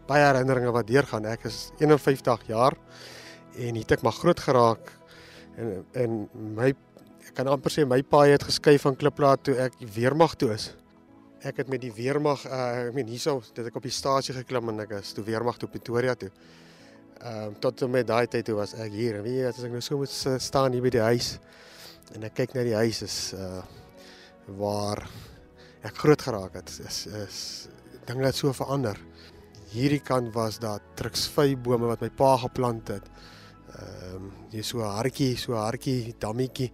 baie 0.06 0.22
herinneringe 0.22 0.74
wat 0.76 0.86
deurgaan. 0.86 1.26
Ek 1.26 1.48
is 1.48 1.70
51 1.80 2.46
jaar 2.52 2.76
en 3.56 3.80
het 3.80 3.96
ek 3.96 4.04
maar 4.04 4.14
groot 4.20 4.44
geraak 4.44 4.92
en 5.56 5.72
en 5.96 6.18
my 6.58 6.68
ek 7.26 7.32
kan 7.40 7.48
amper 7.50 7.72
sê 7.72 7.88
my 7.88 8.02
paai 8.04 8.36
het 8.36 8.44
geskuif 8.44 8.84
van 8.86 8.98
Kliplaat 9.00 9.42
toe 9.48 9.56
ek 9.66 9.80
weermag 9.96 10.36
toe 10.36 10.52
is. 10.54 10.74
Ek 11.44 11.58
het 11.60 11.68
met 11.68 11.82
die 11.82 11.92
weermag 11.92 12.46
uh 12.48 12.60
ek 12.86 12.94
meen 12.96 13.10
hierso 13.12 13.42
dit 13.54 13.66
ek 13.68 13.74
op 13.76 13.84
die 13.84 13.92
stasie 13.92 14.34
geklim 14.34 14.70
en 14.72 14.80
ek 14.86 14.94
is 15.02 15.12
toe 15.12 15.24
weermag 15.24 15.58
toe 15.60 15.68
Pretoria 15.68 16.14
toe. 16.16 16.30
Ehm 17.20 17.52
uh, 17.52 17.58
tot 17.60 17.82
en 17.84 17.90
met 17.92 18.06
daai 18.08 18.26
tyd 18.26 18.46
toe 18.48 18.56
was 18.56 18.72
ek 18.72 18.92
hier. 18.92 19.18
En 19.18 19.26
weet 19.26 19.42
jy 19.42 19.50
as 19.50 19.60
ek 19.64 19.74
nou 19.74 19.82
so 19.84 20.00
moet 20.00 20.12
staan 20.40 20.72
hier 20.72 20.84
by 20.84 20.94
die 20.96 21.04
huis 21.04 21.36
en 22.14 22.24
ek 22.24 22.38
kyk 22.40 22.54
na 22.54 22.64
die 22.64 22.76
huis 22.76 23.02
is 23.04 23.18
uh 23.36 23.62
waar 24.56 25.02
ek 25.84 25.96
groot 25.98 26.22
geraak 26.22 26.54
het 26.54 26.70
is 26.86 27.06
is 27.20 27.38
dinge 28.06 28.24
het 28.24 28.38
so 28.38 28.52
verander. 28.56 28.96
Hierdie 29.74 30.00
kant 30.00 30.32
was 30.32 30.60
daar 30.62 30.80
truksvy 30.96 31.56
bome 31.58 31.90
wat 31.90 32.00
my 32.00 32.08
pa 32.08 32.36
geplant 32.46 32.94
het. 32.96 33.10
Ehm 33.76 34.14
um, 34.16 34.30
jy 34.50 34.62
so 34.62 34.80
'n 34.80 34.96
hartjie, 34.96 35.36
so 35.36 35.52
'n 35.52 35.66
hartjie 35.68 36.14
dammetjie 36.18 36.72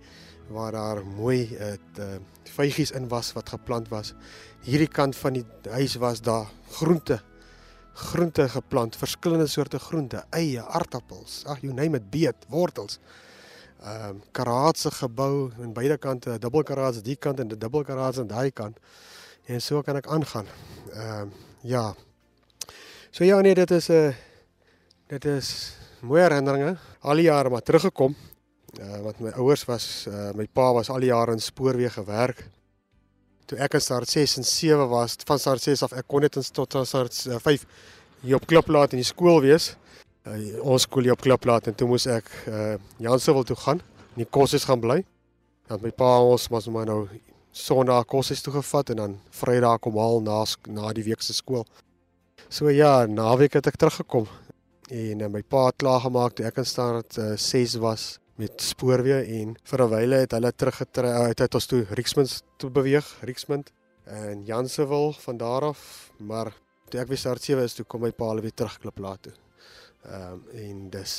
waar 0.49 0.73
daar 0.73 1.05
mooi 1.05 1.57
het 1.57 1.99
uh 1.99 2.17
vygies 2.53 2.91
in 2.91 3.09
was 3.09 3.33
wat 3.33 3.49
geplant 3.49 3.89
was. 3.89 4.15
Hierdie 4.63 4.91
kant 4.91 5.17
van 5.17 5.33
die 5.39 5.45
huis 5.71 5.95
was 5.95 6.21
daar 6.21 6.51
groente. 6.71 7.21
Groente 7.93 8.49
geplant, 8.49 8.97
verskillende 8.97 9.47
soorte 9.47 9.79
groente, 9.79 10.25
eie, 10.31 10.63
aardappels, 10.63 11.43
ag 11.47 11.61
you 11.61 11.73
name 11.73 11.97
it, 11.97 12.11
beet, 12.11 12.47
wortels. 12.49 12.99
Ehm 13.83 14.09
um, 14.09 14.21
karaatse 14.31 14.91
gebou 14.95 15.51
aan 15.61 15.73
beide 15.73 15.97
kante, 15.99 16.39
dubbel 16.39 16.63
karaats 16.63 17.03
die 17.03 17.17
kant 17.17 17.41
en 17.41 17.49
dubbel 17.49 17.83
karaats 17.83 18.19
aan 18.19 18.31
daai 18.31 18.51
kant. 18.51 18.79
En 19.47 19.61
so 19.61 19.83
kan 19.83 19.97
ek 19.97 20.07
aangaan. 20.07 20.47
Ehm 20.93 21.21
um, 21.21 21.33
ja. 21.63 21.95
So 23.11 23.25
ja 23.25 23.41
nee, 23.41 23.55
dit 23.55 23.71
is 23.71 23.89
'n 23.89 23.93
uh, 23.93 24.15
dit 25.07 25.25
is 25.25 25.75
mooi 26.01 26.23
herinneringe. 26.23 26.77
Al 27.01 27.15
die 27.15 27.25
jare 27.25 27.51
maar 27.51 27.63
teruggekom. 27.63 28.17
Uh 28.81 29.03
wat 29.05 29.19
my 29.21 29.31
ouers 29.37 29.67
was, 29.69 30.07
uh 30.09 30.31
my 30.33 30.47
pa 30.49 30.71
was 30.73 30.89
al 30.89 31.03
die 31.05 31.11
jare 31.11 31.35
in 31.37 31.43
spoorweë 31.43 31.91
gewerk. 31.93 32.47
Toe 33.45 33.59
ek 33.61 33.75
in 33.77 33.83
staat 33.85 34.09
6 34.09 34.39
en 34.41 34.47
7 34.49 34.87
was, 34.89 35.17
van 35.29 35.39
staat 35.39 35.61
6 35.61 35.83
af 35.85 35.93
ek 35.93 36.07
kon 36.09 36.25
net 36.25 36.39
tot 36.57 36.77
staat 36.89 37.19
5 37.45 37.67
hier 38.23 38.39
op 38.39 38.47
Kliplaat 38.49 38.95
in 38.97 39.03
die 39.03 39.09
skool 39.09 39.43
wees. 39.45 39.75
Uh, 40.25 40.39
ons 40.63 40.87
skool 40.87 41.05
hier 41.05 41.13
op 41.13 41.21
Kliplaat 41.21 41.69
en 41.69 41.77
toe 41.77 41.89
moes 41.91 42.07
ek 42.09 42.31
uh 42.49 42.79
Jansewil 43.03 43.45
toe 43.45 43.59
gaan, 43.61 43.83
in 44.15 44.25
die 44.25 44.31
koshuis 44.31 44.65
gaan 44.65 44.81
bly. 44.81 45.03
Dan 45.69 45.85
my 45.85 45.93
pa 45.93 46.15
ons 46.25 46.49
was 46.49 46.71
maar 46.73 46.89
nou 46.89 47.05
Sondag 47.53 48.07
koshuis 48.09 48.41
toe 48.41 48.55
gevat 48.55 48.95
en 48.95 48.97
dan 49.03 49.19
Vrydag 49.37 49.83
kom 49.85 50.01
haal 50.01 50.23
na 50.25 50.39
na 50.73 50.95
die 50.97 51.05
week 51.05 51.21
se 51.21 51.37
skool. 51.37 51.67
So 52.49 52.73
ja, 52.73 53.05
naweek 53.05 53.61
het 53.61 53.69
ek 53.69 53.77
teruggekom 53.77 54.31
en 54.89 55.21
uh, 55.21 55.29
my 55.29 55.43
pa 55.45 55.69
het 55.69 55.77
klaar 55.77 56.01
gemaak 56.01 56.37
toe 56.37 56.49
ek 56.49 56.65
in 56.65 56.69
staat 56.69 57.21
uh, 57.21 57.37
6 57.37 57.77
was 57.85 58.22
met 58.43 58.65
spoorweë 58.65 59.21
en 59.39 59.55
vir 59.71 59.83
'n 59.85 59.91
wyle 59.91 60.19
het 60.25 60.35
hulle 60.35 60.53
teruggetrek 60.53 61.15
uit 61.29 61.39
uh, 61.39 61.45
het 61.45 61.55
ons 61.55 61.67
toe 61.67 61.87
Rixmond 61.91 62.43
toe 62.59 62.71
beweeg, 62.71 63.07
Rixmond 63.23 63.73
en 64.05 64.45
Jansewil 64.45 65.13
van 65.13 65.37
daar 65.37 65.63
af, 65.63 66.11
maar 66.19 66.53
toe 66.91 67.01
ek 67.01 67.09
weer 67.09 67.19
start 67.19 67.43
7 67.43 67.63
is 67.63 67.75
toe 67.75 67.87
kom 67.87 68.03
my 68.03 68.11
pa 68.11 68.25
al 68.25 68.41
weer 68.41 68.55
terugklip 68.55 68.99
laat 68.99 69.23
toe. 69.23 69.35
Ehm 70.03 70.33
um, 70.33 70.41
en 70.59 70.91
dis 70.91 71.13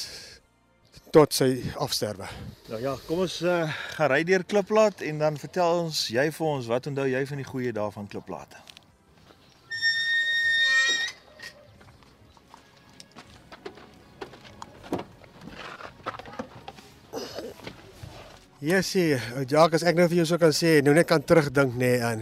tot 1.14 1.34
sy 1.34 1.64
afsterwe. 1.78 2.28
Nou 2.70 2.82
ja, 2.82 2.98
kom 3.08 3.20
ons 3.20 3.42
uh, 3.42 3.70
gaan 3.96 4.10
ry 4.12 4.24
deur 4.24 4.44
Kliplaat 4.44 5.02
en 5.02 5.20
dan 5.20 5.38
vertel 5.38 5.84
ons 5.86 6.08
jy 6.10 6.32
vir 6.32 6.48
ons 6.48 6.68
wat 6.68 6.88
onthou 6.88 7.08
jy 7.08 7.26
van 7.26 7.38
die 7.38 7.52
goeie 7.52 7.72
dae 7.72 7.92
van 7.92 8.08
Kliplaat? 8.08 8.73
Yes, 18.64 18.94
ja, 18.96 19.18
as 19.76 19.84
ek 19.84 19.98
nou 19.98 20.06
vir 20.08 20.22
jou 20.22 20.24
sou 20.30 20.38
kan 20.40 20.54
sê, 20.56 20.78
nou 20.80 20.94
net 20.96 21.04
kan 21.10 21.20
terugdink 21.20 21.74
nê 21.76 21.98
nee, 21.98 22.04
aan. 22.08 22.22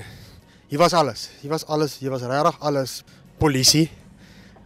Hier 0.71 0.79
was 0.81 0.95
alles. 0.97 1.27
Hier 1.37 1.51
was 1.51 1.67
alles. 1.69 1.99
Hier 2.01 2.09
was 2.09 2.23
regtig 2.25 2.55
alles. 2.65 2.93
Polisie. 3.37 3.91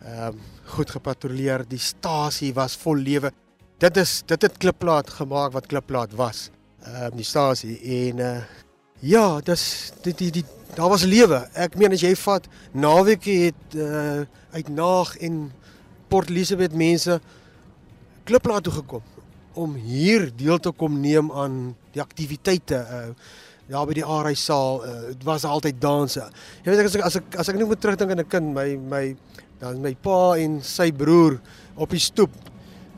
Ehm 0.06 0.38
um, 0.38 0.38
goed 0.72 0.94
gepatrolleer. 0.96 1.66
Die 1.68 1.82
stasie 1.84 2.54
was 2.56 2.78
vol 2.80 3.02
lewe. 3.04 3.34
Dit 3.84 4.00
is 4.00 4.22
dit 4.24 4.46
het 4.48 4.56
Kliplaat 4.56 5.12
gemaak 5.18 5.52
wat 5.52 5.68
Kliplaat 5.68 6.16
was. 6.16 6.46
Ehm 6.86 7.10
um, 7.10 7.18
die 7.20 7.28
stasie 7.28 7.76
en 7.98 8.24
uh 8.24 8.38
ja, 9.04 9.42
dis 9.44 9.66
die 10.08 10.14
die, 10.16 10.30
die 10.32 10.46
daar 10.78 10.94
was 10.96 11.04
lewe. 11.04 11.42
Ek 11.60 11.76
meen 11.76 11.92
as 11.92 12.06
jy 12.08 12.14
vat 12.24 12.48
naweek 12.72 13.28
het 13.28 13.76
uh 13.76 14.24
uit 14.56 14.72
Naag 14.72 15.18
en 15.20 15.52
Port 16.08 16.32
Elizabeth 16.32 16.72
mense 16.72 17.20
Kliplaat 18.24 18.64
toe 18.64 18.78
gekom 18.80 19.04
om 19.56 19.76
hier 19.76 20.30
deel 20.36 20.60
te 20.60 20.72
kom 20.72 21.00
neem 21.02 21.32
aan 21.32 21.76
die 21.96 22.04
aktiwiteite 22.04 22.86
uh 23.00 23.10
ja 23.66 23.82
by 23.82 23.96
die 23.98 24.06
Arai 24.06 24.36
saal 24.38 24.84
uh, 24.86 24.92
dit 25.10 25.24
was 25.26 25.42
altyd 25.50 25.80
danse. 25.82 26.22
Jy 26.62 26.70
weet 26.70 26.84
as 26.86 26.98
ek 27.00 27.06
as 27.08 27.16
ek 27.18 27.38
as 27.42 27.50
ek 27.50 27.58
net 27.58 27.66
moet 27.66 27.80
terugdink 27.82 28.12
aan 28.14 28.22
'n 28.22 28.30
kind 28.30 28.54
my 28.54 28.76
my 28.78 29.06
dan 29.58 29.82
my 29.82 29.96
pa 29.96 30.38
en 30.38 30.60
sy 30.62 30.92
broer 30.92 31.40
op 31.76 31.90
die 31.90 32.00
stoep 32.00 32.30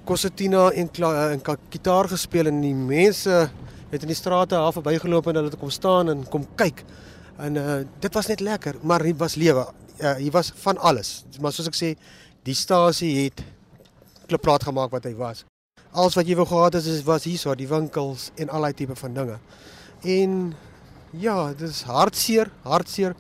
Kosetina 0.04 0.72
en 0.72 0.90
en 0.92 1.42
gitaar 1.72 2.08
gespeel 2.12 2.48
en 2.48 2.62
die 2.62 2.76
mense 2.76 3.50
het 3.92 4.02
in 4.04 4.12
die 4.12 4.16
strate 4.16 4.56
half 4.56 4.76
verbygeloop 4.76 5.28
en 5.28 5.36
hulle 5.36 5.50
het 5.50 5.60
kom 5.60 5.72
staan 5.72 6.10
en 6.10 6.28
kom 6.28 6.46
kyk. 6.56 6.84
En 7.40 7.56
uh 7.56 7.84
dit 8.00 8.14
was 8.14 8.28
net 8.28 8.40
lekker, 8.40 8.76
maar 8.84 9.04
hier 9.04 9.16
was 9.16 9.36
lewe. 9.36 9.68
Uh, 10.02 10.16
hier 10.16 10.32
was 10.32 10.52
van 10.56 10.78
alles. 10.78 11.24
Maar 11.42 11.52
soos 11.52 11.68
ek 11.68 11.76
sê, 11.76 11.96
die 12.44 12.56
stasie 12.56 13.24
het 13.24 13.44
klipraat 14.28 14.64
gemaak 14.64 14.92
wat 14.92 15.06
hy 15.08 15.16
was 15.16 15.46
alles 15.98 16.18
wat 16.18 16.28
jy 16.30 16.36
wou 16.38 16.46
gehad 16.46 16.78
het 16.78 16.86
is 16.86 17.04
was 17.08 17.26
hierso 17.26 17.56
die 17.58 17.68
winkels 17.70 18.30
en 18.38 18.52
al 18.54 18.68
daai 18.68 18.74
tipe 18.78 18.96
van 18.96 19.14
dinge. 19.14 19.38
En 20.06 20.54
ja, 21.18 21.54
dit 21.58 21.70
is 21.70 21.82
hartseer, 21.88 22.52
hartseer 22.64 23.16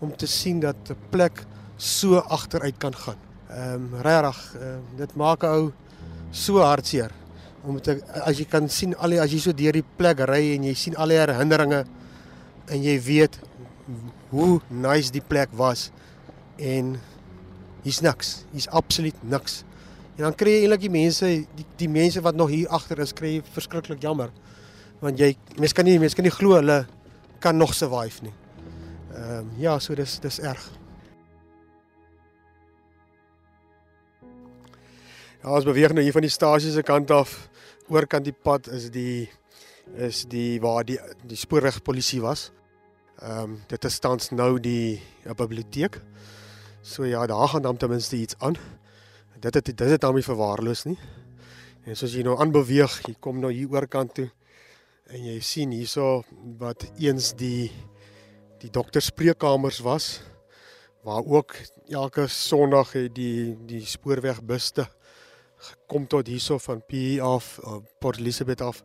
om 0.00 0.12
te 0.16 0.26
sien 0.26 0.60
dat 0.60 0.76
'n 0.90 0.96
plek 1.10 1.44
so 1.76 2.16
agteruit 2.16 2.78
kan 2.78 2.94
gaan. 2.94 3.18
Ehm 3.50 3.74
um, 3.74 4.00
regtig, 4.02 4.54
uh, 4.54 4.78
dit 4.96 5.14
maak 5.14 5.42
'n 5.42 5.46
ou 5.46 5.72
so 6.30 6.62
hartseer 6.62 7.10
om 7.62 7.80
te 7.80 8.00
as 8.24 8.38
jy 8.38 8.46
kan 8.48 8.68
sien 8.68 8.94
al 8.96 9.10
die 9.10 9.20
as 9.20 9.32
jy 9.32 9.38
so 9.38 9.52
deur 9.52 9.72
die 9.72 9.84
plek 9.96 10.20
ry 10.20 10.54
en 10.54 10.64
jy 10.64 10.74
sien 10.74 10.96
al 10.96 11.08
die 11.08 11.18
herinneringe 11.18 11.84
en 12.70 12.82
jy 12.82 13.00
weet 13.00 13.40
hoe 14.30 14.60
nice 14.68 15.10
die 15.10 15.24
plek 15.24 15.50
was 15.52 15.90
en 16.56 17.00
hier's 17.82 18.00
niks. 18.00 18.44
Hier's 18.52 18.68
absoluut 18.68 19.16
niks. 19.22 19.64
En 20.20 20.26
dan 20.26 20.34
kry 20.36 20.52
jy 20.52 20.64
eintlik 20.66 20.82
die 20.84 20.92
mense 20.92 21.28
die, 21.56 21.64
die 21.80 21.88
mense 21.88 22.20
wat 22.20 22.36
nog 22.36 22.50
hier 22.52 22.68
agter 22.76 22.98
is 23.00 23.14
kry 23.16 23.38
verskriklik 23.54 24.02
jammer. 24.04 24.28
Want 25.00 25.16
jy 25.16 25.30
mense 25.56 25.72
kan 25.72 25.86
nie 25.88 25.94
mense 25.96 26.18
kan 26.18 26.26
nie 26.26 26.32
glo 26.34 26.58
hulle 26.58 26.82
kan 27.40 27.56
nog 27.56 27.72
survive 27.72 28.26
nie. 28.26 28.34
Ehm 29.14 29.38
um, 29.38 29.54
ja, 29.56 29.78
so 29.80 29.96
dis 29.96 30.18
dis 30.20 30.36
erg. 30.44 30.66
Ja, 35.40 35.54
ons 35.54 35.64
beweeg 35.64 35.94
nou 35.96 36.04
hier 36.04 36.12
van 36.12 36.26
die 36.26 36.34
stasie 36.34 36.72
se 36.74 36.84
kant 36.84 37.08
af 37.16 37.32
oor 37.88 38.04
kant 38.04 38.28
die 38.28 38.36
pad 38.36 38.68
is 38.68 38.90
die 38.92 39.24
is 39.96 40.26
die 40.28 40.60
waar 40.60 40.84
die 40.84 40.98
die 41.24 41.40
spoorwegpolisie 41.40 42.20
was. 42.20 42.50
Ehm 43.22 43.54
um, 43.54 43.56
dit 43.72 43.88
is 43.88 43.96
tans 44.04 44.28
nou 44.36 44.50
die 44.60 45.00
biblioteek. 45.32 45.96
So 46.84 47.08
ja, 47.08 47.24
daar 47.26 47.48
gaan 47.48 47.62
dan 47.62 47.80
ten 47.80 47.88
minste 47.88 48.20
iets 48.20 48.36
aan 48.38 48.60
dit 49.40 49.54
het 49.54 49.72
dit 49.72 49.88
het 49.88 50.00
daarmee 50.00 50.24
verwaarloos 50.24 50.84
nie. 50.84 50.98
En 51.88 51.96
soos 51.96 52.12
jy 52.12 52.22
nou 52.26 52.36
aanbeweeg, 52.40 53.00
jy 53.08 53.14
kom 53.20 53.40
nou 53.40 53.52
hier 53.52 53.70
oorkant 53.72 54.14
toe 54.18 54.28
en 55.10 55.24
jy 55.26 55.38
sien 55.42 55.72
hierso 55.74 56.20
wat 56.60 56.84
eens 57.00 57.32
die 57.38 57.70
die 58.60 58.70
dokter 58.70 59.02
spreekkamers 59.02 59.80
was 59.82 60.20
waar 61.02 61.24
ook 61.24 61.56
elke 61.88 62.26
Sondag 62.28 62.92
het 62.92 63.14
die 63.16 63.56
die 63.66 63.80
spoorwegbuste 63.88 64.84
gekom 65.70 66.06
tot 66.06 66.28
hierso 66.28 66.58
van 66.60 66.84
PE 66.86 67.18
af 67.24 67.56
uh, 67.64 67.80
Port 67.98 68.20
Elizabeth 68.20 68.60
af 68.60 68.84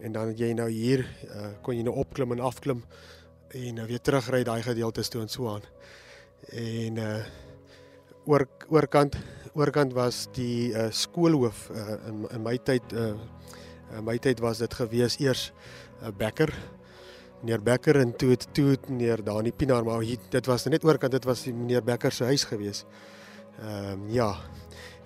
en 0.00 0.16
dan 0.16 0.32
jy 0.36 0.50
nou 0.56 0.70
hier 0.72 1.04
uh, 1.28 1.52
kon 1.62 1.76
jy 1.76 1.84
nou 1.84 1.94
opklim 2.00 2.32
en 2.32 2.40
afklim 2.40 2.82
en 3.52 3.78
uh, 3.84 3.84
weer 3.84 4.00
terugry 4.00 4.42
daai 4.48 4.62
gedeeltes 4.64 5.12
toe 5.12 5.20
en 5.22 5.28
so 5.28 5.52
aan. 5.52 5.62
En 6.56 6.98
uh 7.04 7.22
oor 8.28 8.44
oorkant 8.68 9.16
oorkant 9.54 9.92
was 9.92 10.28
die 10.36 10.72
uh, 10.72 10.88
skoolhoof 10.90 11.70
uh, 11.70 11.98
in 12.08 12.26
in 12.30 12.42
my 12.42 12.56
tyd 12.58 12.92
uh 12.92 13.14
in 13.98 14.04
my 14.06 14.18
tyd 14.18 14.40
was 14.40 14.58
dit 14.62 14.74
gewees 14.74 15.18
eers 15.18 15.50
uh, 16.02 16.12
Becker 16.16 16.52
meneer 17.40 17.62
Becker 17.62 17.96
en 18.00 18.12
toe 18.16 18.30
het 18.34 18.46
toe 18.54 18.70
het 18.74 18.88
meneer 18.88 19.24
Dani 19.24 19.52
Pinaar 19.52 19.84
maar 19.84 20.02
hier, 20.04 20.20
dit 20.30 20.46
was 20.46 20.66
net 20.68 20.84
oorkant 20.84 21.12
dit 21.12 21.24
was 21.24 21.44
die 21.46 21.54
meneer 21.54 21.82
Becker 21.84 22.12
se 22.12 22.24
huis 22.24 22.44
gewees. 22.44 22.84
Ehm 23.60 23.92
um, 23.92 24.08
ja. 24.12 24.30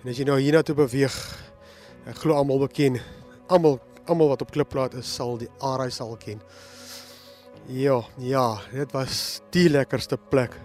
En 0.03 0.11
as 0.11 0.19
jy 0.19 0.25
nou 0.27 0.37
hiernatoe 0.39 0.75
beweeg, 0.77 1.15
ek 2.05 2.19
glo 2.21 2.35
almal 2.37 2.61
beken, 2.67 2.99
almal 3.47 3.79
almal 4.05 4.29
wat 4.35 4.43
op 4.45 4.51
klipplaat 4.53 4.93
is 4.99 5.09
sal 5.09 5.39
die 5.41 5.49
Arai 5.65 5.89
sal 5.89 6.13
ken. 6.21 6.41
Ja, 7.73 8.03
ja, 8.21 8.59
dit 8.69 8.91
was 8.93 9.41
die 9.55 9.69
lekkerste 9.69 10.17
plek. 10.17 10.59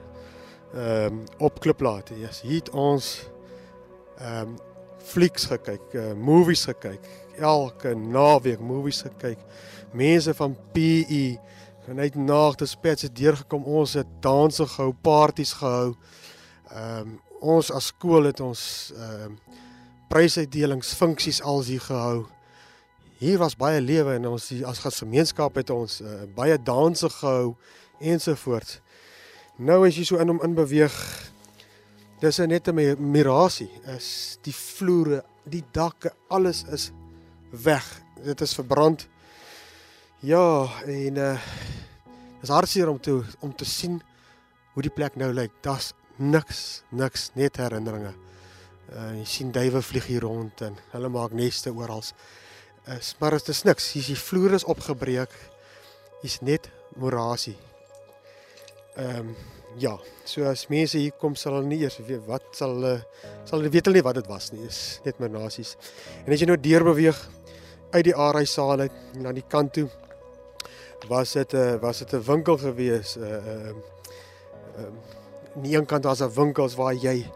Ehm 0.74 1.20
um, 1.20 1.24
op 1.38 1.60
klipplaat. 1.60 2.12
Yes, 2.18 2.42
hier 2.42 2.60
het 2.60 2.70
ons 2.70 3.30
ehm 4.20 4.48
um, 4.48 4.58
flieks 5.10 5.46
gekyk, 5.48 5.94
uh, 5.96 6.12
movies 6.12 6.66
gekyk, 6.68 7.06
elke 7.40 7.94
naweek 7.96 8.60
movies 8.60 9.00
gekyk. 9.02 9.38
Mense 9.96 10.34
van 10.34 10.56
PE 10.72 11.38
het 11.98 12.14
nagte 12.14 12.66
spets 12.66 13.02
het 13.02 13.16
deurgekom. 13.16 13.64
Ons 13.64 13.96
het 13.98 14.06
danse 14.20 14.66
gehou, 14.66 14.92
partytjies 15.02 15.52
gehou. 15.52 15.94
Ehm 16.70 17.00
um, 17.00 17.18
ons 17.40 17.70
as 17.72 17.86
skool 17.86 18.28
het 18.28 18.40
ons 18.40 18.92
ehm 18.96 19.32
uh, 19.32 19.58
prysuitdelings 20.10 20.92
funksies 20.94 21.42
als 21.42 21.66
hier 21.66 21.80
gehou. 21.80 22.26
Hier 23.18 23.38
was 23.38 23.56
baie 23.56 23.80
lewe 23.80 24.14
en 24.18 24.26
ons 24.26 24.48
die, 24.48 24.62
as 24.66 24.80
gemeenskap 24.82 25.54
het 25.60 25.70
ons 25.70 26.00
uh, 26.00 26.24
baie 26.34 26.56
danse 26.62 27.08
gehou 27.20 27.54
ensovoorts. 28.00 28.80
Nou 29.56 29.84
as 29.86 29.96
jy 29.96 30.06
so 30.08 30.18
in 30.18 30.32
hom 30.32 30.40
in 30.42 30.56
beweeg, 30.56 30.96
dis 32.20 32.38
net 32.38 32.68
'n 32.68 32.96
mirasie. 33.10 33.70
Is 33.96 34.38
die 34.42 34.54
vloere, 34.54 35.24
die 35.44 35.64
dakke, 35.72 36.12
alles 36.28 36.64
is 36.64 36.90
weg. 37.50 38.02
Dit 38.22 38.40
is 38.40 38.54
verbrand. 38.54 39.08
Ja, 40.20 40.68
en 40.84 41.16
uh 41.16 41.38
is 42.42 42.48
hartseer 42.48 42.88
om 42.88 43.00
te 43.00 43.22
om 43.40 43.54
te 43.56 43.64
sien 43.64 44.02
hoe 44.72 44.82
die 44.82 44.92
plek 44.92 45.16
nou 45.16 45.32
lyk. 45.32 45.52
Daar's 45.60 45.92
niks, 46.16 46.82
niks, 46.88 47.30
net 47.34 47.56
herinneringe. 47.56 48.14
Uh 48.92 49.18
jy 49.18 49.24
sien 49.24 49.52
duwe 49.52 49.82
vlieg 49.82 50.06
hier 50.06 50.20
rond 50.20 50.60
en 50.60 50.76
hulle 50.92 51.08
maak 51.08 51.32
neste 51.32 51.72
oral. 51.72 52.02
Is 52.86 53.14
maar 53.18 53.32
is 53.32 53.62
niks. 53.62 53.92
Hier 53.92 54.02
is 54.02 54.06
die 54.06 54.16
vloer 54.16 54.54
is 54.54 54.64
opgebreek. 54.64 55.32
Hier's 56.22 56.40
net 56.40 56.70
morasie. 56.96 57.56
Ehm 58.96 59.16
um, 59.16 59.36
ja, 59.78 59.98
so 60.24 60.44
as 60.48 60.66
mense 60.70 60.98
hier 60.98 61.14
kom 61.20 61.36
sal 61.38 61.58
hulle 61.58 61.68
nie 61.70 61.80
eers 61.84 62.00
weet 62.02 62.24
wat 62.26 62.46
sal 62.56 62.74
hulle 62.74 62.96
sal 63.44 63.60
hulle 63.60 63.70
weet 63.70 63.86
hulle 63.86 64.00
nie 64.00 64.06
wat 64.06 64.18
dit 64.18 64.30
was 64.30 64.50
nie. 64.52 64.64
Is 64.66 65.00
net 65.04 65.20
monasies. 65.22 65.76
En 66.24 66.32
as 66.32 66.40
jy 66.42 66.48
nou 66.50 66.58
deur 66.58 66.86
beweeg 66.90 67.18
uit 67.92 68.04
die 68.06 68.16
Arai 68.16 68.46
saal 68.46 68.86
uit 68.86 68.98
na 69.22 69.32
die 69.34 69.46
kant 69.46 69.74
toe 69.74 69.88
was 71.08 71.32
dit 71.32 71.54
'n 71.54 71.56
uh, 71.56 71.80
was 71.80 71.98
dit 71.98 72.12
'n 72.12 72.22
winkel 72.22 72.58
gewees. 72.58 73.16
Uh 73.16 73.24
uh 73.24 73.68
um, 74.78 74.98
aan 75.56 75.62
die 75.62 75.76
een 75.76 75.86
kant 75.86 76.04
was 76.04 76.20
'n 76.20 76.34
winkels 76.34 76.74
waar 76.74 76.94
jy 76.94 77.30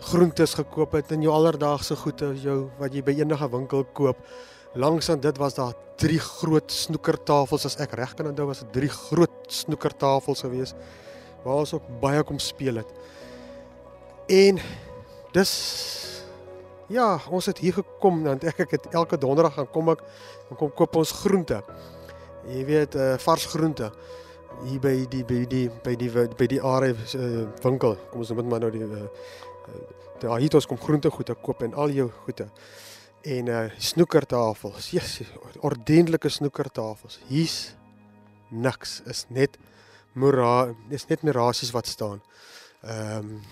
groentes 0.00 0.54
gekoop 0.54 0.92
het 0.92 1.12
en 1.12 1.22
jou 1.22 1.32
alledaagse 1.32 1.96
goede 1.96 2.34
jou 2.42 2.70
wat 2.78 2.92
jy 2.92 3.02
by 3.02 3.12
enige 3.20 3.48
winkel 3.50 3.84
koop. 3.92 4.16
Langs 4.74 5.08
aan 5.08 5.20
dit 5.20 5.36
was 5.38 5.54
daar 5.54 5.72
drie 5.96 6.18
groot 6.18 6.72
snoekertafels 6.72 7.64
as 7.64 7.76
ek 7.76 7.92
reg 7.92 8.14
kan 8.14 8.26
onthou 8.26 8.46
was 8.46 8.60
dit 8.60 8.72
drie 8.72 8.88
groot 8.88 9.46
snoekertafels 9.46 10.40
gewees 10.40 10.74
waar 11.44 11.62
ons 11.62 11.74
ook 11.76 11.86
baie 12.00 12.22
kom 12.24 12.38
speel 12.38 12.80
het. 12.80 12.90
En 14.26 14.58
dis 15.32 15.52
ja, 16.88 17.18
ons 17.30 17.46
het 17.46 17.58
hier 17.58 17.76
gekom 17.76 18.22
want 18.24 18.44
ek 18.44 18.64
ek 18.66 18.76
het 18.78 18.88
elke 18.92 19.18
donderdag 19.20 19.56
gaan 19.58 19.70
kom 19.72 19.90
ek 19.94 20.04
dan 20.48 20.58
kom 20.60 20.72
koop 20.76 20.96
ons 21.00 21.12
groente. 21.24 21.60
Jy 22.48 22.64
weet 22.68 22.96
uh, 23.00 23.14
vars 23.24 23.46
groente. 23.52 23.90
Hier 24.64 24.80
by 24.80 24.94
die 25.10 25.24
by 25.26 25.42
die 25.50 25.66
by 25.84 25.94
die 25.98 26.10
by 26.10 26.48
die 26.48 26.62
are 26.62 26.92
uh, 26.92 27.44
winkel 27.64 27.96
kom 28.10 28.24
ons 28.24 28.32
moet 28.36 28.48
maar 28.48 28.64
nou 28.64 28.72
die 28.74 28.84
uh, 28.84 29.06
daar 30.22 30.38
hier 30.38 30.54
ons 30.54 30.68
kom 30.68 30.80
groente 30.80 31.10
goede 31.10 31.34
koop 31.34 31.64
en 31.64 31.74
al 31.74 31.94
jou 31.96 32.10
goede. 32.24 32.48
En 33.24 33.48
uh, 33.48 33.64
snoekertafels. 33.80 34.90
Yes 34.92 35.22
ordentlike 35.64 36.28
snoekertafels. 36.28 37.18
Hier's 37.28 37.74
niks. 38.50 39.00
Is 39.08 39.24
net 39.28 39.56
mora 40.14 40.74
is 40.90 41.08
net 41.08 41.22
mirasies 41.22 41.72
wat 41.72 41.86
staan 41.86 42.22
ehm 42.82 43.18
um, 43.18 43.42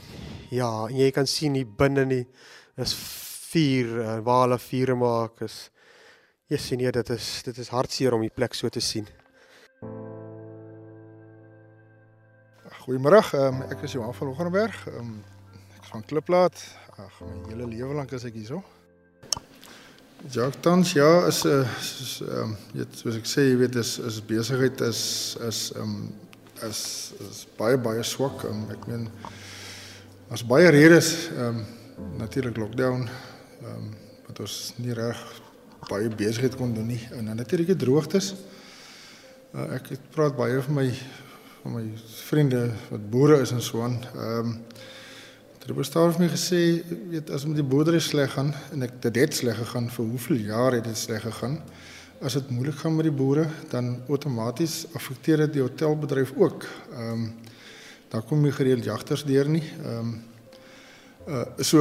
ja 0.51 0.87
en 0.88 0.96
jy 0.96 1.11
kan 1.11 1.27
sien 1.27 1.55
hier 1.55 1.66
binne 1.66 2.05
nie 2.05 2.25
is 2.77 2.94
vuur 3.53 3.88
uh, 4.01 4.18
waar 4.25 4.46
hulle 4.46 4.59
vuur 4.59 4.96
maak 4.96 5.40
is 5.48 5.72
Ja, 6.53 6.59
sien 6.61 6.83
jy 6.85 6.90
dit 6.92 7.11
is 7.14 7.27
dit 7.46 7.59
is 7.62 7.70
hartseer 7.72 8.12
om 8.12 8.20
die 8.20 8.33
plek 8.35 8.53
so 8.53 8.68
te 8.68 8.81
sien. 8.85 9.07
Goeiemôre, 12.83 13.22
um, 13.38 13.62
ek 13.72 13.87
is 13.87 13.94
Johan 13.96 14.12
van 14.18 14.29
Loggenberg. 14.29 14.83
Um, 14.90 15.14
ek 15.79 15.87
is 15.87 15.92
van 15.94 16.05
Kliplaat. 16.11 16.64
Ag, 16.98 17.22
my 17.25 17.55
hele 17.55 17.70
lewe 17.70 17.96
lank 17.96 18.12
is 18.12 18.27
ek 18.29 18.37
hierso. 18.37 18.61
Jacktans 20.35 20.92
ja, 20.98 21.09
is 21.31 21.40
'n 21.46 21.64
ehm 21.64 22.42
um, 22.42 22.53
weet 22.75 23.01
soos 23.01 23.16
ek 23.16 23.31
sê, 23.33 23.46
jy 23.48 23.57
weet 23.62 23.81
is 23.81 23.96
is 24.11 24.20
besigheid 24.20 24.85
is 24.90 25.03
is 25.48 25.62
ehm 25.72 25.88
um, 25.88 26.12
is 26.68 27.12
is 27.31 27.44
baie 27.57 27.79
baie 27.79 28.03
swak. 28.03 28.44
Um, 28.48 28.64
ek 28.72 28.87
meen 28.90 29.09
as 30.33 30.44
baie 30.46 30.70
redes 30.72 31.29
ehm 31.37 31.62
um, 31.62 31.64
natuurlik 32.18 32.57
lockdown 32.57 33.09
ehm 33.09 33.75
um, 33.75 33.90
wat 34.27 34.40
ons 34.40 34.57
nie 34.77 34.94
reg 34.96 35.20
baie 35.90 36.09
besigheid 36.09 36.57
kon 36.57 36.75
doen 36.75 36.87
nie. 36.87 37.03
En 37.12 37.27
dan 37.27 37.37
natuurlik 37.37 37.79
droogtes. 37.79 38.35
Uh, 39.53 39.75
ek 39.77 39.92
het 39.96 40.11
praat 40.14 40.37
baie 40.37 40.62
van 40.62 40.75
my 40.81 40.88
van 41.62 41.77
my 41.77 41.85
vriende 42.27 42.72
wat 42.90 43.11
boere 43.11 43.40
is 43.40 43.53
en 43.53 43.62
so 43.62 43.83
aan. 43.83 44.01
Ehm 44.14 44.38
um, 44.38 44.59
Hulle 45.62 45.77
bestaan 45.79 46.11
vir 46.11 46.25
my 46.25 46.27
gesê, 46.27 46.59
weet 47.12 47.29
as 47.31 47.44
met 47.46 47.55
die 47.55 47.62
boerdery 47.62 48.01
sleg 48.03 48.33
gaan 48.35 48.48
en 48.75 48.83
ek 48.83 48.96
dit 49.05 49.20
het 49.20 49.37
sleg 49.37 49.61
gegaan 49.61 49.85
vir 49.94 50.09
hoeveel 50.11 50.40
jaar 50.48 50.75
het 50.75 50.88
dit 50.88 50.98
sleg 50.98 51.22
gegaan? 51.22 51.61
As 52.22 52.37
dit 52.38 52.50
moeilik 52.54 52.76
gaan 52.78 52.94
met 52.94 53.08
die 53.08 53.14
boere, 53.14 53.48
dan 53.70 53.96
outomaties 54.06 54.85
affekteer 54.94 55.40
dit 55.46 55.56
die 55.56 55.64
hotelbedryf 55.64 56.32
ook. 56.38 56.68
Ehm 56.92 57.12
um, 57.12 57.32
daar 58.12 58.22
kom 58.28 58.42
nie 58.44 58.52
gereeld 58.52 58.85
jagters 58.85 59.24
deur 59.24 59.48
nie. 59.48 59.64
Ehm 59.82 59.98
um, 59.98 60.20
Uh 61.22 61.44
so 61.62 61.78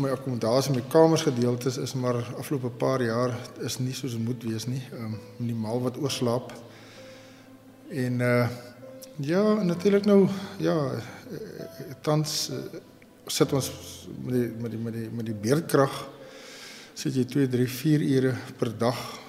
my 0.00 0.08
akkommodasie 0.08 0.72
met 0.72 0.86
kamers 0.88 1.22
gedeeltes 1.22 1.76
is 1.76 1.92
maar 1.92 2.22
afgelope 2.40 2.70
paar 2.70 3.02
jaar 3.04 3.34
is 3.60 3.76
nie 3.78 3.92
soos 3.92 4.14
dit 4.16 4.24
moet 4.24 4.44
wees 4.48 4.64
nie. 4.66 4.80
Ehm 4.92 5.04
um, 5.04 5.18
minimaal 5.36 5.82
wat 5.82 5.98
oorslaap. 6.00 6.52
En 7.88 8.20
uh 8.20 8.48
ja, 9.16 9.62
natuurlik 9.62 10.04
nou 10.04 10.28
ja, 10.58 10.90
tans 12.00 12.50
uh, 12.50 12.56
sit 13.26 13.52
ons 13.52 13.70
met 14.24 14.34
die 14.34 14.48
met 14.62 14.70
die 14.70 14.80
met 14.80 14.94
die 14.94 15.08
met 15.10 15.26
die 15.26 15.36
beerdkrag 15.36 16.08
sit 16.94 17.14
jy 17.14 17.24
2 17.24 17.48
3 17.48 17.66
4 17.68 18.04
ure 18.16 18.34
per 18.56 18.72
dag 18.78 19.27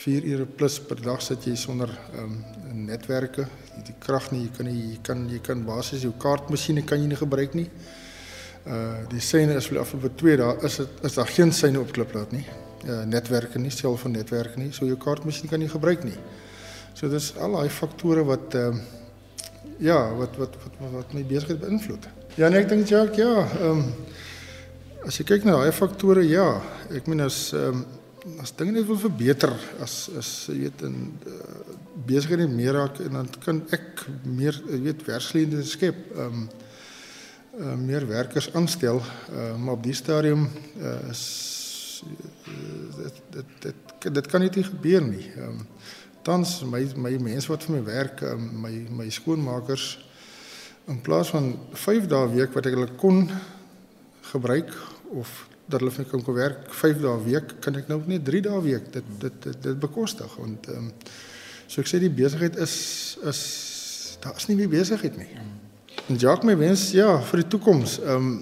4 0.00 0.28
ure 0.32 0.46
plus 0.46 0.78
per 0.80 1.00
dag 1.04 1.22
sit 1.22 1.46
jy 1.46 1.56
sonder 1.56 1.90
ehm 2.14 2.24
um, 2.24 2.44
netwerke 2.86 3.46
die 3.86 3.96
krag 4.00 4.30
nie 4.32 4.44
jy 4.44 4.52
kan 4.56 4.66
nie 4.66 4.78
jy 4.80 5.00
kan 5.02 5.26
jy 5.28 5.40
kan 5.44 5.64
basies 5.66 6.04
jou 6.06 6.12
kaartmasjiene 6.18 6.86
kan 6.86 7.02
jy 7.02 7.10
nie 7.10 7.18
gebruik 7.20 7.54
nie 7.58 7.68
Uh 8.68 9.06
die 9.08 9.22
syne 9.24 9.56
is 9.56 9.66
vir 9.70 9.78
die 9.78 9.80
afgelope 9.80 10.10
2 10.20 10.36
dae 10.36 10.56
is 10.68 10.74
dit 10.82 11.04
is 11.08 11.14
daar 11.16 11.30
geen 11.32 11.52
syne 11.52 11.80
op 11.80 11.92
kliplaat 11.96 12.32
nie. 12.32 12.44
Uh 12.84 13.04
netwerke 13.08 13.58
nie, 13.58 13.70
self 13.72 14.04
van 14.04 14.12
netwerke 14.12 14.60
nie. 14.60 14.72
So 14.72 14.84
jou 14.84 14.98
kaartmasjien 15.00 15.48
kan 15.48 15.62
nie 15.62 15.68
gebruik 15.68 16.04
nie. 16.04 16.16
So 16.94 17.08
dis 17.08 17.32
al 17.40 17.56
daai 17.56 17.70
faktore 17.72 18.24
wat 18.28 18.54
ehm 18.54 18.76
uh, 18.76 18.82
ja, 19.80 19.96
wat 20.16 20.36
wat 20.36 20.58
wat 20.60 20.76
wat, 20.80 20.92
wat 20.92 21.14
my 21.16 21.24
besigheid 21.24 21.60
beïnvloed. 21.60 22.08
Ja, 22.36 22.48
nee, 22.48 22.60
ek 22.60 22.68
dink 22.68 22.92
ja, 22.92 23.06
ja, 23.16 23.32
ehm 23.48 23.80
um, 23.80 23.86
as 25.08 25.16
jy 25.16 25.24
kyk 25.24 25.48
na 25.48 25.56
daai 25.56 25.72
faktore, 25.72 26.26
ja, 26.28 26.60
ek 26.92 27.08
meen 27.08 27.24
as 27.24 27.54
ehm 27.56 27.80
um, 27.80 27.86
as 28.40 28.52
dinge 28.56 28.74
net 28.76 28.86
wil 28.88 28.98
verbeter 29.00 29.52
as 29.80 30.10
as 30.18 30.30
jy 30.50 30.58
weet 30.64 30.82
in 30.88 30.96
uh, 31.26 31.76
besigheid 32.06 32.50
meer 32.52 32.76
raak 32.76 33.00
en 33.04 33.16
dan 33.20 33.30
kan 33.44 33.62
ek 33.72 34.04
meer 34.24 34.56
jy 34.68 34.80
weet 34.88 35.06
werksgeleenthede 35.08 35.68
skep. 35.68 36.02
Ehm 36.16 36.42
um, 36.42 36.50
uh, 37.60 37.74
meer 37.74 38.06
werkers 38.06 38.46
aanstel, 38.54 39.00
uh, 39.00 39.56
maar 39.58 39.74
op 39.74 39.82
die 39.82 39.96
stadium 39.96 40.46
uh, 40.78 40.92
is 41.10 41.24
dit 42.96 43.16
dit 43.34 43.56
dit 43.64 44.14
dit 44.14 44.26
kan 44.30 44.44
nie 44.44 44.52
gebeur 44.64 45.02
nie. 45.04 45.26
Ehm 45.36 45.48
um, 45.48 45.66
tans 46.22 46.60
my 46.68 46.84
my 46.96 47.16
mense 47.18 47.48
wat 47.48 47.64
vir 47.64 47.78
my 47.78 47.82
werk, 47.84 48.22
um, 48.28 48.46
my 48.60 48.74
my 49.00 49.08
skoonmakers 49.10 49.94
in 50.88 51.00
plaas 51.00 51.30
van 51.32 51.54
5 51.72 52.06
dae 52.10 52.28
week 52.34 52.52
wat 52.52 52.66
ek 52.68 52.76
hulle 52.76 52.92
kon 53.00 53.24
gebruik 54.32 54.72
of 55.16 55.32
dat 55.70 55.80
hulle 55.80 55.94
vir 55.94 56.04
my 56.04 56.10
kan 56.10 56.34
werk 56.36 56.70
5 56.82 57.02
dae 57.02 57.16
week, 57.24 57.56
kan 57.64 57.76
ek 57.80 57.88
nou 57.90 58.00
net 58.06 58.24
3 58.26 58.44
dae 58.46 58.62
week 58.64 58.92
dit 58.92 59.10
dit 59.24 59.42
dit, 59.46 59.58
dit 59.62 59.80
bekostig 59.80 60.36
want 60.38 60.70
ehm 60.70 60.86
um, 60.90 60.94
so 61.70 61.82
ek 61.82 61.90
sê 61.90 62.00
die 62.02 62.10
besigheid 62.10 62.56
is 62.58 62.74
is 63.30 63.40
daar 64.20 64.36
is 64.36 64.48
nie 64.50 64.56
meer 64.58 64.68
besigheid 64.68 65.16
nie. 65.16 65.28
En 66.08 66.16
Jacques 66.18 66.44
my 66.44 66.56
wens 66.58 66.90
ja 66.92 67.20
vir 67.30 67.44
die 67.44 67.50
toekoms. 67.56 68.00
Ehm 68.00 68.16
um, 68.16 68.32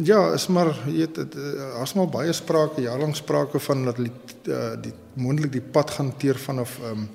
ja, 0.00 0.32
is 0.32 0.46
maar 0.48 0.72
weet 0.86 1.14
dit 1.14 1.34
daar's 1.34 1.92
maar 1.94 2.08
baie 2.08 2.32
sprake, 2.32 2.80
jaarlang 2.80 3.16
sprake 3.16 3.60
van 3.60 3.84
dat 3.84 3.96
die 3.96 4.12
uh, 4.48 4.72
die 4.80 4.92
moontlik 5.14 5.52
die 5.52 5.64
pad 5.74 5.90
gaan 5.90 6.16
teer 6.16 6.38
vanaf 6.38 6.78
ehm 6.80 7.04
um, 7.04 7.08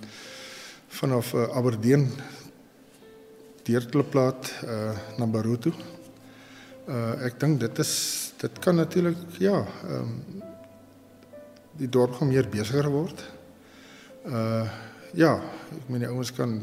vanaf 0.95 1.33
uh, 1.33 1.49
Aberdeen 1.57 2.07
deur 3.65 3.85
Klipplaat 3.89 4.51
uh 4.63 4.93
na 5.17 5.25
Baroto. 5.25 5.73
Uh 6.87 7.25
ek 7.25 7.39
dink 7.41 7.59
dit 7.59 7.79
is 7.81 8.24
dit 8.37 8.59
kan 8.59 8.75
natuurlik 8.75 9.17
ja, 9.39 9.65
ehm 9.87 10.01
um, 10.01 10.41
die 11.75 11.89
dorp 11.89 12.13
gaan 12.15 12.31
meer 12.31 12.47
besigger 12.49 12.87
word. 12.89 13.23
Uh 14.25 14.67
ja, 15.15 15.35
ek 15.71 15.87
meen 15.87 16.03
die 16.03 16.09
ouens 16.11 16.31
kan 16.35 16.57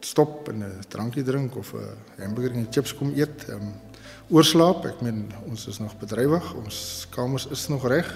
stop 0.00 0.48
en 0.48 0.64
'n 0.64 0.84
drankie 0.88 1.22
drink 1.24 1.56
of 1.56 1.72
'n 1.72 1.96
hamburger 2.22 2.56
en 2.56 2.66
chips 2.70 2.94
kom 2.94 3.12
eet. 3.14 3.48
Ehm 3.48 3.60
um, 3.60 3.72
oorslaap. 4.30 4.86
Ek 4.86 5.00
meen 5.00 5.26
ons 5.48 5.66
is 5.66 5.78
nog 5.78 5.98
bedrywig. 5.98 6.54
Ons 6.54 7.06
kamers 7.10 7.46
is 7.50 7.68
nog 7.68 7.86
reg. 7.88 8.08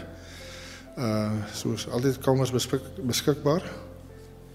Uh 0.97 1.33
soos 1.53 1.89
altyd 1.89 2.19
kamers 2.19 2.51
beskik, 2.51 2.83
beskikbaar. 3.03 3.62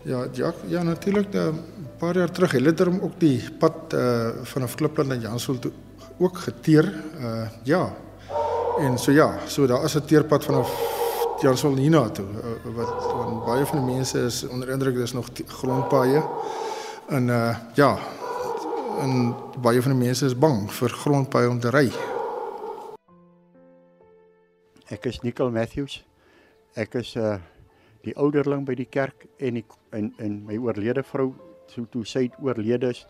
Ja, 0.04 0.26
ja, 0.34 0.54
ja 0.68 0.84
natuurlik 0.84 1.34
'n 1.34 1.60
paar 1.98 2.18
jaar 2.18 2.32
terug 2.32 2.52
het 2.52 2.80
hulle 2.80 3.02
ook 3.02 3.20
die 3.20 3.50
pad 3.60 3.94
uh 3.94 4.30
vanaf 4.44 4.76
Klipland 4.76 5.10
na 5.10 5.16
Jansveld 5.16 5.62
toe 5.62 5.72
ook 6.18 6.38
geteer. 6.38 6.94
Uh 7.20 7.50
ja. 7.64 7.94
En 8.82 8.98
so 8.98 9.12
ja, 9.12 9.48
so 9.48 9.68
daar 9.68 9.84
is 9.84 9.96
'n 9.96 10.06
teerpad 10.06 10.46
vanaf 10.46 10.70
Jansveld 11.42 11.78
hierna 11.78 12.10
toe 12.10 12.26
uh, 12.26 12.76
wat, 12.76 12.90
wat 13.14 13.46
baie 13.46 13.66
van 13.66 13.86
die 13.86 13.96
mense 13.96 14.20
is 14.20 14.48
onder 14.48 14.70
indruk 14.70 14.96
dis 14.96 15.14
nog 15.14 15.28
grondpaaie. 15.46 16.24
En 17.08 17.28
uh 17.28 17.58
ja, 17.74 18.00
en 19.00 19.36
baie 19.62 19.82
van 19.82 19.92
die 19.92 20.06
mense 20.06 20.26
is 20.26 20.38
bang 20.38 20.72
vir 20.72 20.90
grondpaaie 20.90 21.50
om 21.50 21.60
te 21.60 21.70
ry. 21.70 21.92
Ek 24.90 25.06
is 25.06 25.22
Nicole 25.22 25.52
Matthews. 25.52 26.06
Ek 26.74 26.94
is 26.94 27.16
uh 27.16 27.38
die 28.02 28.18
ouderling 28.18 28.66
by 28.66 28.74
die 28.74 28.90
kerk 28.90 29.26
en 29.38 29.54
die, 29.54 29.66
en 29.90 30.14
en 30.18 30.44
my 30.46 30.58
oorlede 30.58 31.04
vrou 31.04 31.34
so 31.68 31.86
toe 31.86 32.06
sy 32.06 32.32
oorlede 32.42 32.90
is 32.90 33.06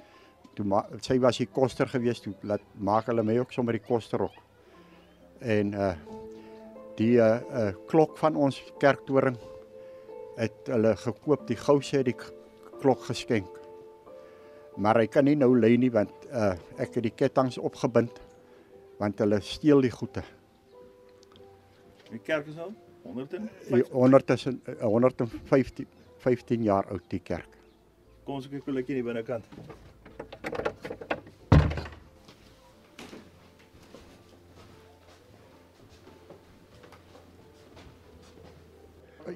toe 0.53 0.65
ma, 0.65 0.83
sy 0.99 1.19
was 1.19 1.37
die 1.37 1.47
koster 1.47 1.87
gewees 1.87 2.19
toe 2.19 2.33
laat 2.41 2.61
maak 2.75 3.05
hulle 3.07 3.23
my 3.23 3.39
ook 3.39 3.51
sommer 3.51 3.71
die 3.73 3.87
koster 3.87 4.21
ook. 4.21 4.50
En 5.41 5.73
uh 5.73 5.93
die 6.99 7.15
uh, 7.17 7.39
uh 7.55 7.71
klok 7.89 8.17
van 8.19 8.35
ons 8.35 8.59
kerktoring 8.79 9.37
het 10.37 10.67
hulle 10.69 10.91
gekoop 10.99 11.47
die 11.47 11.57
gouse 11.57 11.97
het 11.97 12.05
die 12.05 12.17
klok 12.81 13.07
geskenk. 13.07 13.49
Maar 14.77 15.01
hy 15.01 15.07
kan 15.07 15.25
nie 15.25 15.37
nou 15.39 15.53
lê 15.57 15.73
nie 15.79 15.89
want 15.91 16.27
uh 16.29 16.53
ek 16.77 16.99
het 16.99 17.07
die 17.07 17.15
kettinge 17.15 17.61
opgebind 17.61 18.21
want 18.99 19.19
hulle 19.23 19.41
steel 19.41 19.81
die 19.81 19.93
goede. 19.93 20.23
Die 22.11 22.19
kerk 22.19 22.47
is 22.51 22.59
al 22.59 22.75
150 23.03 24.59
115 24.81 25.87
15 26.21 26.63
jaar 26.63 26.85
oud 26.93 27.07
die 27.09 27.19
kerk. 27.19 27.57
Kom 28.25 28.37
ons 28.37 28.49
kyk 28.49 28.67
hoe 28.67 28.75
lyk 28.75 28.91
die 28.91 29.03
binnekant. 29.03 29.47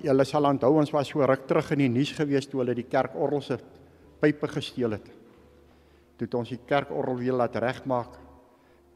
Julle 0.05 0.25
sal 0.27 0.45
onthou 0.45 0.75
ons 0.77 0.91
was 0.93 1.09
so 1.09 1.25
ruk 1.25 1.47
terug 1.49 1.71
in 1.73 1.85
die 1.85 1.89
nuus 1.89 2.11
gewees 2.13 2.45
toe 2.49 2.61
hulle 2.61 2.75
die 2.77 2.85
kerkorgel 2.89 3.41
se 3.41 3.57
pype 4.21 4.49
gesteel 4.51 4.97
het. 4.97 5.07
Toe 6.15 6.27
het 6.27 6.37
ons 6.37 6.51
die 6.53 6.61
kerkorgel 6.67 7.17
weer 7.23 7.37
laat 7.39 7.57
regmaak 7.63 8.19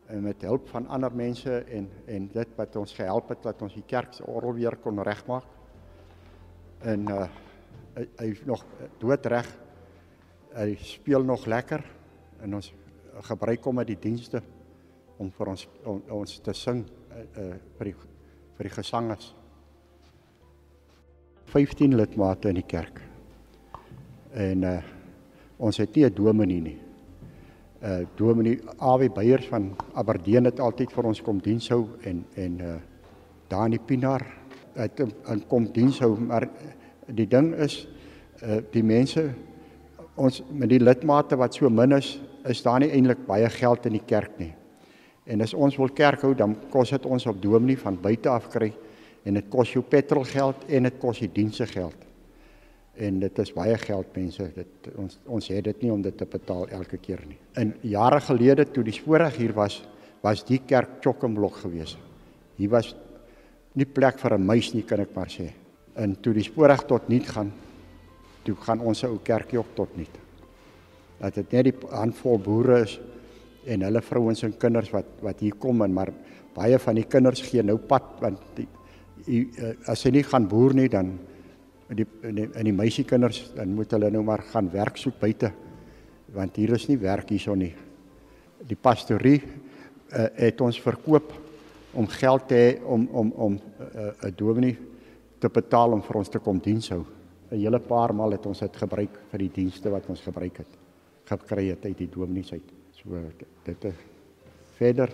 en 0.10 0.24
met 0.26 0.46
hulp 0.46 0.70
van 0.70 0.88
ander 0.90 1.14
mense 1.14 1.60
en 1.70 1.88
en 2.10 2.28
dit 2.34 2.54
wat 2.58 2.76
ons 2.82 2.94
gehelp 2.98 3.34
het 3.34 3.44
dat 3.50 3.62
ons 3.66 3.74
die 3.78 3.86
kerk 3.88 4.14
se 4.14 4.26
orgel 4.26 4.58
weer 4.58 4.78
kon 4.84 5.02
regmaak. 5.06 5.50
En 6.82 7.10
uh 7.10 7.26
hy, 7.96 8.06
hy 8.22 8.30
nog 8.46 8.64
doodreg. 9.02 9.50
Hy 10.54 10.76
speel 10.82 11.26
nog 11.26 11.46
lekker 11.46 11.84
en 12.42 12.56
ons 12.56 12.72
gebruik 13.28 13.66
hom 13.66 13.82
met 13.82 13.90
die 13.90 14.00
dienste 14.00 14.42
om 15.18 15.32
vir 15.36 15.52
ons 15.56 15.68
om, 15.84 16.00
ons 16.22 16.40
te 16.46 16.54
sing 16.54 16.86
uh, 16.86 17.26
uh 17.44 17.52
vir 17.78 17.92
die 17.92 17.98
vir 18.60 18.70
die 18.70 18.76
gesangers. 18.78 19.34
15 21.50 21.96
lidmate 21.96 22.50
in 22.50 22.62
die 22.62 22.68
kerk. 22.68 23.02
En 24.34 24.64
uh 24.64 24.80
ons 25.60 25.78
het 25.78 25.96
nie 25.96 26.06
'n 26.06 26.14
dominee 26.16 26.62
nie 26.62 26.80
uh 27.84 28.06
Dominee 28.16 28.60
Awie 28.78 29.10
Beyers 29.10 29.48
van 29.48 29.76
Aberdeen 29.94 30.46
het 30.50 30.60
altyd 30.60 30.92
vir 30.92 31.08
ons 31.08 31.22
kom 31.24 31.40
diens 31.40 31.70
hou 31.72 31.86
en 32.04 32.26
en 32.36 32.60
uh 32.60 32.76
Dani 33.50 33.80
Pinaar 33.80 34.26
het 34.76 35.00
in 35.00 35.44
kom 35.48 35.68
diens 35.74 36.00
hou 36.04 36.18
maar 36.20 36.50
die 37.08 37.28
ding 37.28 37.54
is 37.56 37.88
uh 38.44 38.60
die 38.72 38.84
mense 38.84 39.30
ons 40.16 40.42
met 40.52 40.70
die 40.70 40.82
lidmate 40.84 41.40
wat 41.40 41.56
so 41.56 41.70
min 41.70 41.96
is 41.96 42.20
is 42.48 42.62
daar 42.64 42.80
nie 42.80 42.92
eintlik 42.92 43.26
baie 43.28 43.50
geld 43.50 43.86
in 43.86 43.94
die 43.94 44.06
kerk 44.06 44.38
nie. 44.40 44.54
En 45.28 45.42
as 45.42 45.54
ons 45.54 45.76
wil 45.78 45.90
kerk 45.94 46.22
hou 46.22 46.34
dan 46.36 46.56
kos 46.72 46.90
dit 46.90 47.06
ons 47.06 47.26
op 47.28 47.42
dominee 47.42 47.78
van 47.78 48.00
buite 48.02 48.30
af 48.30 48.50
kry 48.50 48.74
en 49.30 49.38
dit 49.38 49.50
kos 49.54 49.76
jou 49.76 49.84
petrolgeld 49.86 50.66
en 50.68 50.90
dit 50.90 51.02
kos 51.02 51.22
die 51.22 51.32
dienste 51.34 51.68
geld 51.70 52.10
en 53.00 53.20
dit 53.22 53.40
is 53.40 53.52
baie 53.56 53.78
geld 53.80 54.16
mense 54.18 54.46
dit 54.56 54.90
ons 55.00 55.20
ons 55.38 55.50
het 55.54 55.64
dit 55.70 55.86
nie 55.86 55.92
om 55.94 56.02
dit 56.04 56.16
te 56.18 56.28
betaal 56.28 56.68
elke 56.76 57.00
keer 57.00 57.22
nie. 57.28 57.38
In 57.62 57.74
jare 57.88 58.20
gelede 58.26 58.66
toe 58.74 58.84
die 58.84 58.96
spoorreg 58.96 59.38
hier 59.40 59.54
was, 59.56 59.80
was 60.24 60.44
die 60.48 60.60
kerk 60.68 61.00
chokkenblok 61.04 61.62
geweest. 61.64 62.00
Hier 62.60 62.72
was 62.74 62.92
nie 63.80 63.88
plek 63.88 64.20
vir 64.20 64.38
'n 64.38 64.46
muis 64.46 64.74
nie 64.74 64.84
kan 64.84 65.00
ek 65.00 65.16
maar 65.16 65.32
sê. 65.32 65.52
En 65.96 66.16
toe 66.22 66.34
die 66.34 66.44
spoorreg 66.44 66.84
tot 66.88 67.10
nul 67.10 67.24
gaan, 67.24 67.52
toe 68.44 68.56
gaan 68.56 68.80
ons 68.80 69.04
ou 69.04 69.20
kerkie 69.24 69.60
ook 69.60 69.76
tot 69.76 69.96
nul. 69.98 70.12
Dat 71.20 71.36
dit 71.36 71.52
net 71.52 71.64
die 71.64 71.88
handvol 71.92 72.40
boere 72.40 72.82
is 72.82 73.00
en 73.66 73.82
hulle 73.82 74.02
vrouens 74.02 74.44
en 74.44 74.58
kinders 74.58 74.92
wat 74.92 75.06
wat 75.22 75.40
hier 75.40 75.56
kom 75.56 75.82
en 75.82 75.94
maar 75.94 76.12
baie 76.56 76.80
van 76.80 76.96
die 76.96 77.08
kinders 77.08 77.42
gee 77.42 77.64
nou 77.64 77.78
pad 77.78 78.04
want 78.20 78.40
die, 78.56 78.68
as 79.88 80.04
hy 80.06 80.12
nie 80.12 80.24
gaan 80.24 80.48
boer 80.48 80.74
nie 80.74 80.90
dan 80.90 81.18
in 81.90 81.96
die 81.96 82.08
in 82.24 82.36
die, 82.36 82.48
in 82.54 82.70
die 82.70 82.76
meisiekinders 82.76 83.52
dan 83.56 83.74
moet 83.74 83.92
hulle 83.92 84.12
nou 84.12 84.24
maar 84.24 84.44
gaan 84.52 84.70
werk 84.72 84.98
soek 84.98 85.20
buite 85.20 85.52
want 86.34 86.56
hier 86.56 86.76
is 86.76 86.88
nie 86.90 86.98
werk 87.02 87.30
hierso 87.34 87.56
nie. 87.58 87.72
Die 88.68 88.78
pastorie 88.78 89.40
uh, 89.42 90.28
het 90.38 90.62
ons 90.62 90.78
verkoop 90.82 91.32
om 91.98 92.08
geld 92.12 92.48
te 92.50 92.60
hê 92.60 92.68
om 92.86 93.08
om 93.12 93.32
om 93.32 93.54
'n 93.56 93.62
uh, 93.62 94.12
uh, 94.24 94.32
dominee 94.36 94.78
te 95.40 95.50
betaal 95.50 95.94
om 95.94 96.02
vir 96.02 96.16
ons 96.16 96.30
te 96.30 96.40
kom 96.40 96.60
diens 96.60 96.90
hou. 96.90 97.06
'n 97.52 97.58
Hele 97.58 97.80
paar 97.80 98.14
maal 98.14 98.32
het 98.32 98.46
ons 98.46 98.60
dit 98.60 98.78
gebruik 98.78 99.20
vir 99.32 99.40
die 99.40 99.52
dienste 99.54 99.90
wat 99.90 100.10
ons 100.10 100.22
gebruik 100.22 100.58
het. 100.58 100.78
Gekry 101.26 101.70
het 101.70 101.86
uit 101.86 101.98
die 101.98 102.10
dominees 102.10 102.54
uit. 102.54 102.70
So 102.92 103.18
dit 103.66 103.86
is 103.86 103.96
verder 104.78 105.10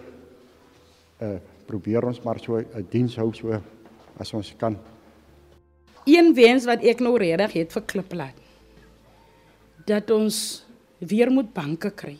uh 1.21 1.39
probeer 1.65 2.05
ons 2.05 2.21
maar 2.21 2.39
so 2.39 2.57
'n 2.57 2.87
diens 2.89 3.15
hou 3.15 3.33
so 3.33 3.61
as 4.19 4.33
ons 4.33 4.53
kan 4.59 4.77
een 6.05 6.33
wens 6.37 6.67
wat 6.69 6.83
ek 6.85 7.01
nou 7.01 7.15
regtig 7.17 7.55
het 7.57 7.73
vir 7.73 7.83
Klipplat. 7.89 8.37
Dat 9.89 10.09
ons 10.13 10.37
weer 11.01 11.31
moet 11.33 11.49
banke 11.53 11.89
kry. 11.89 12.15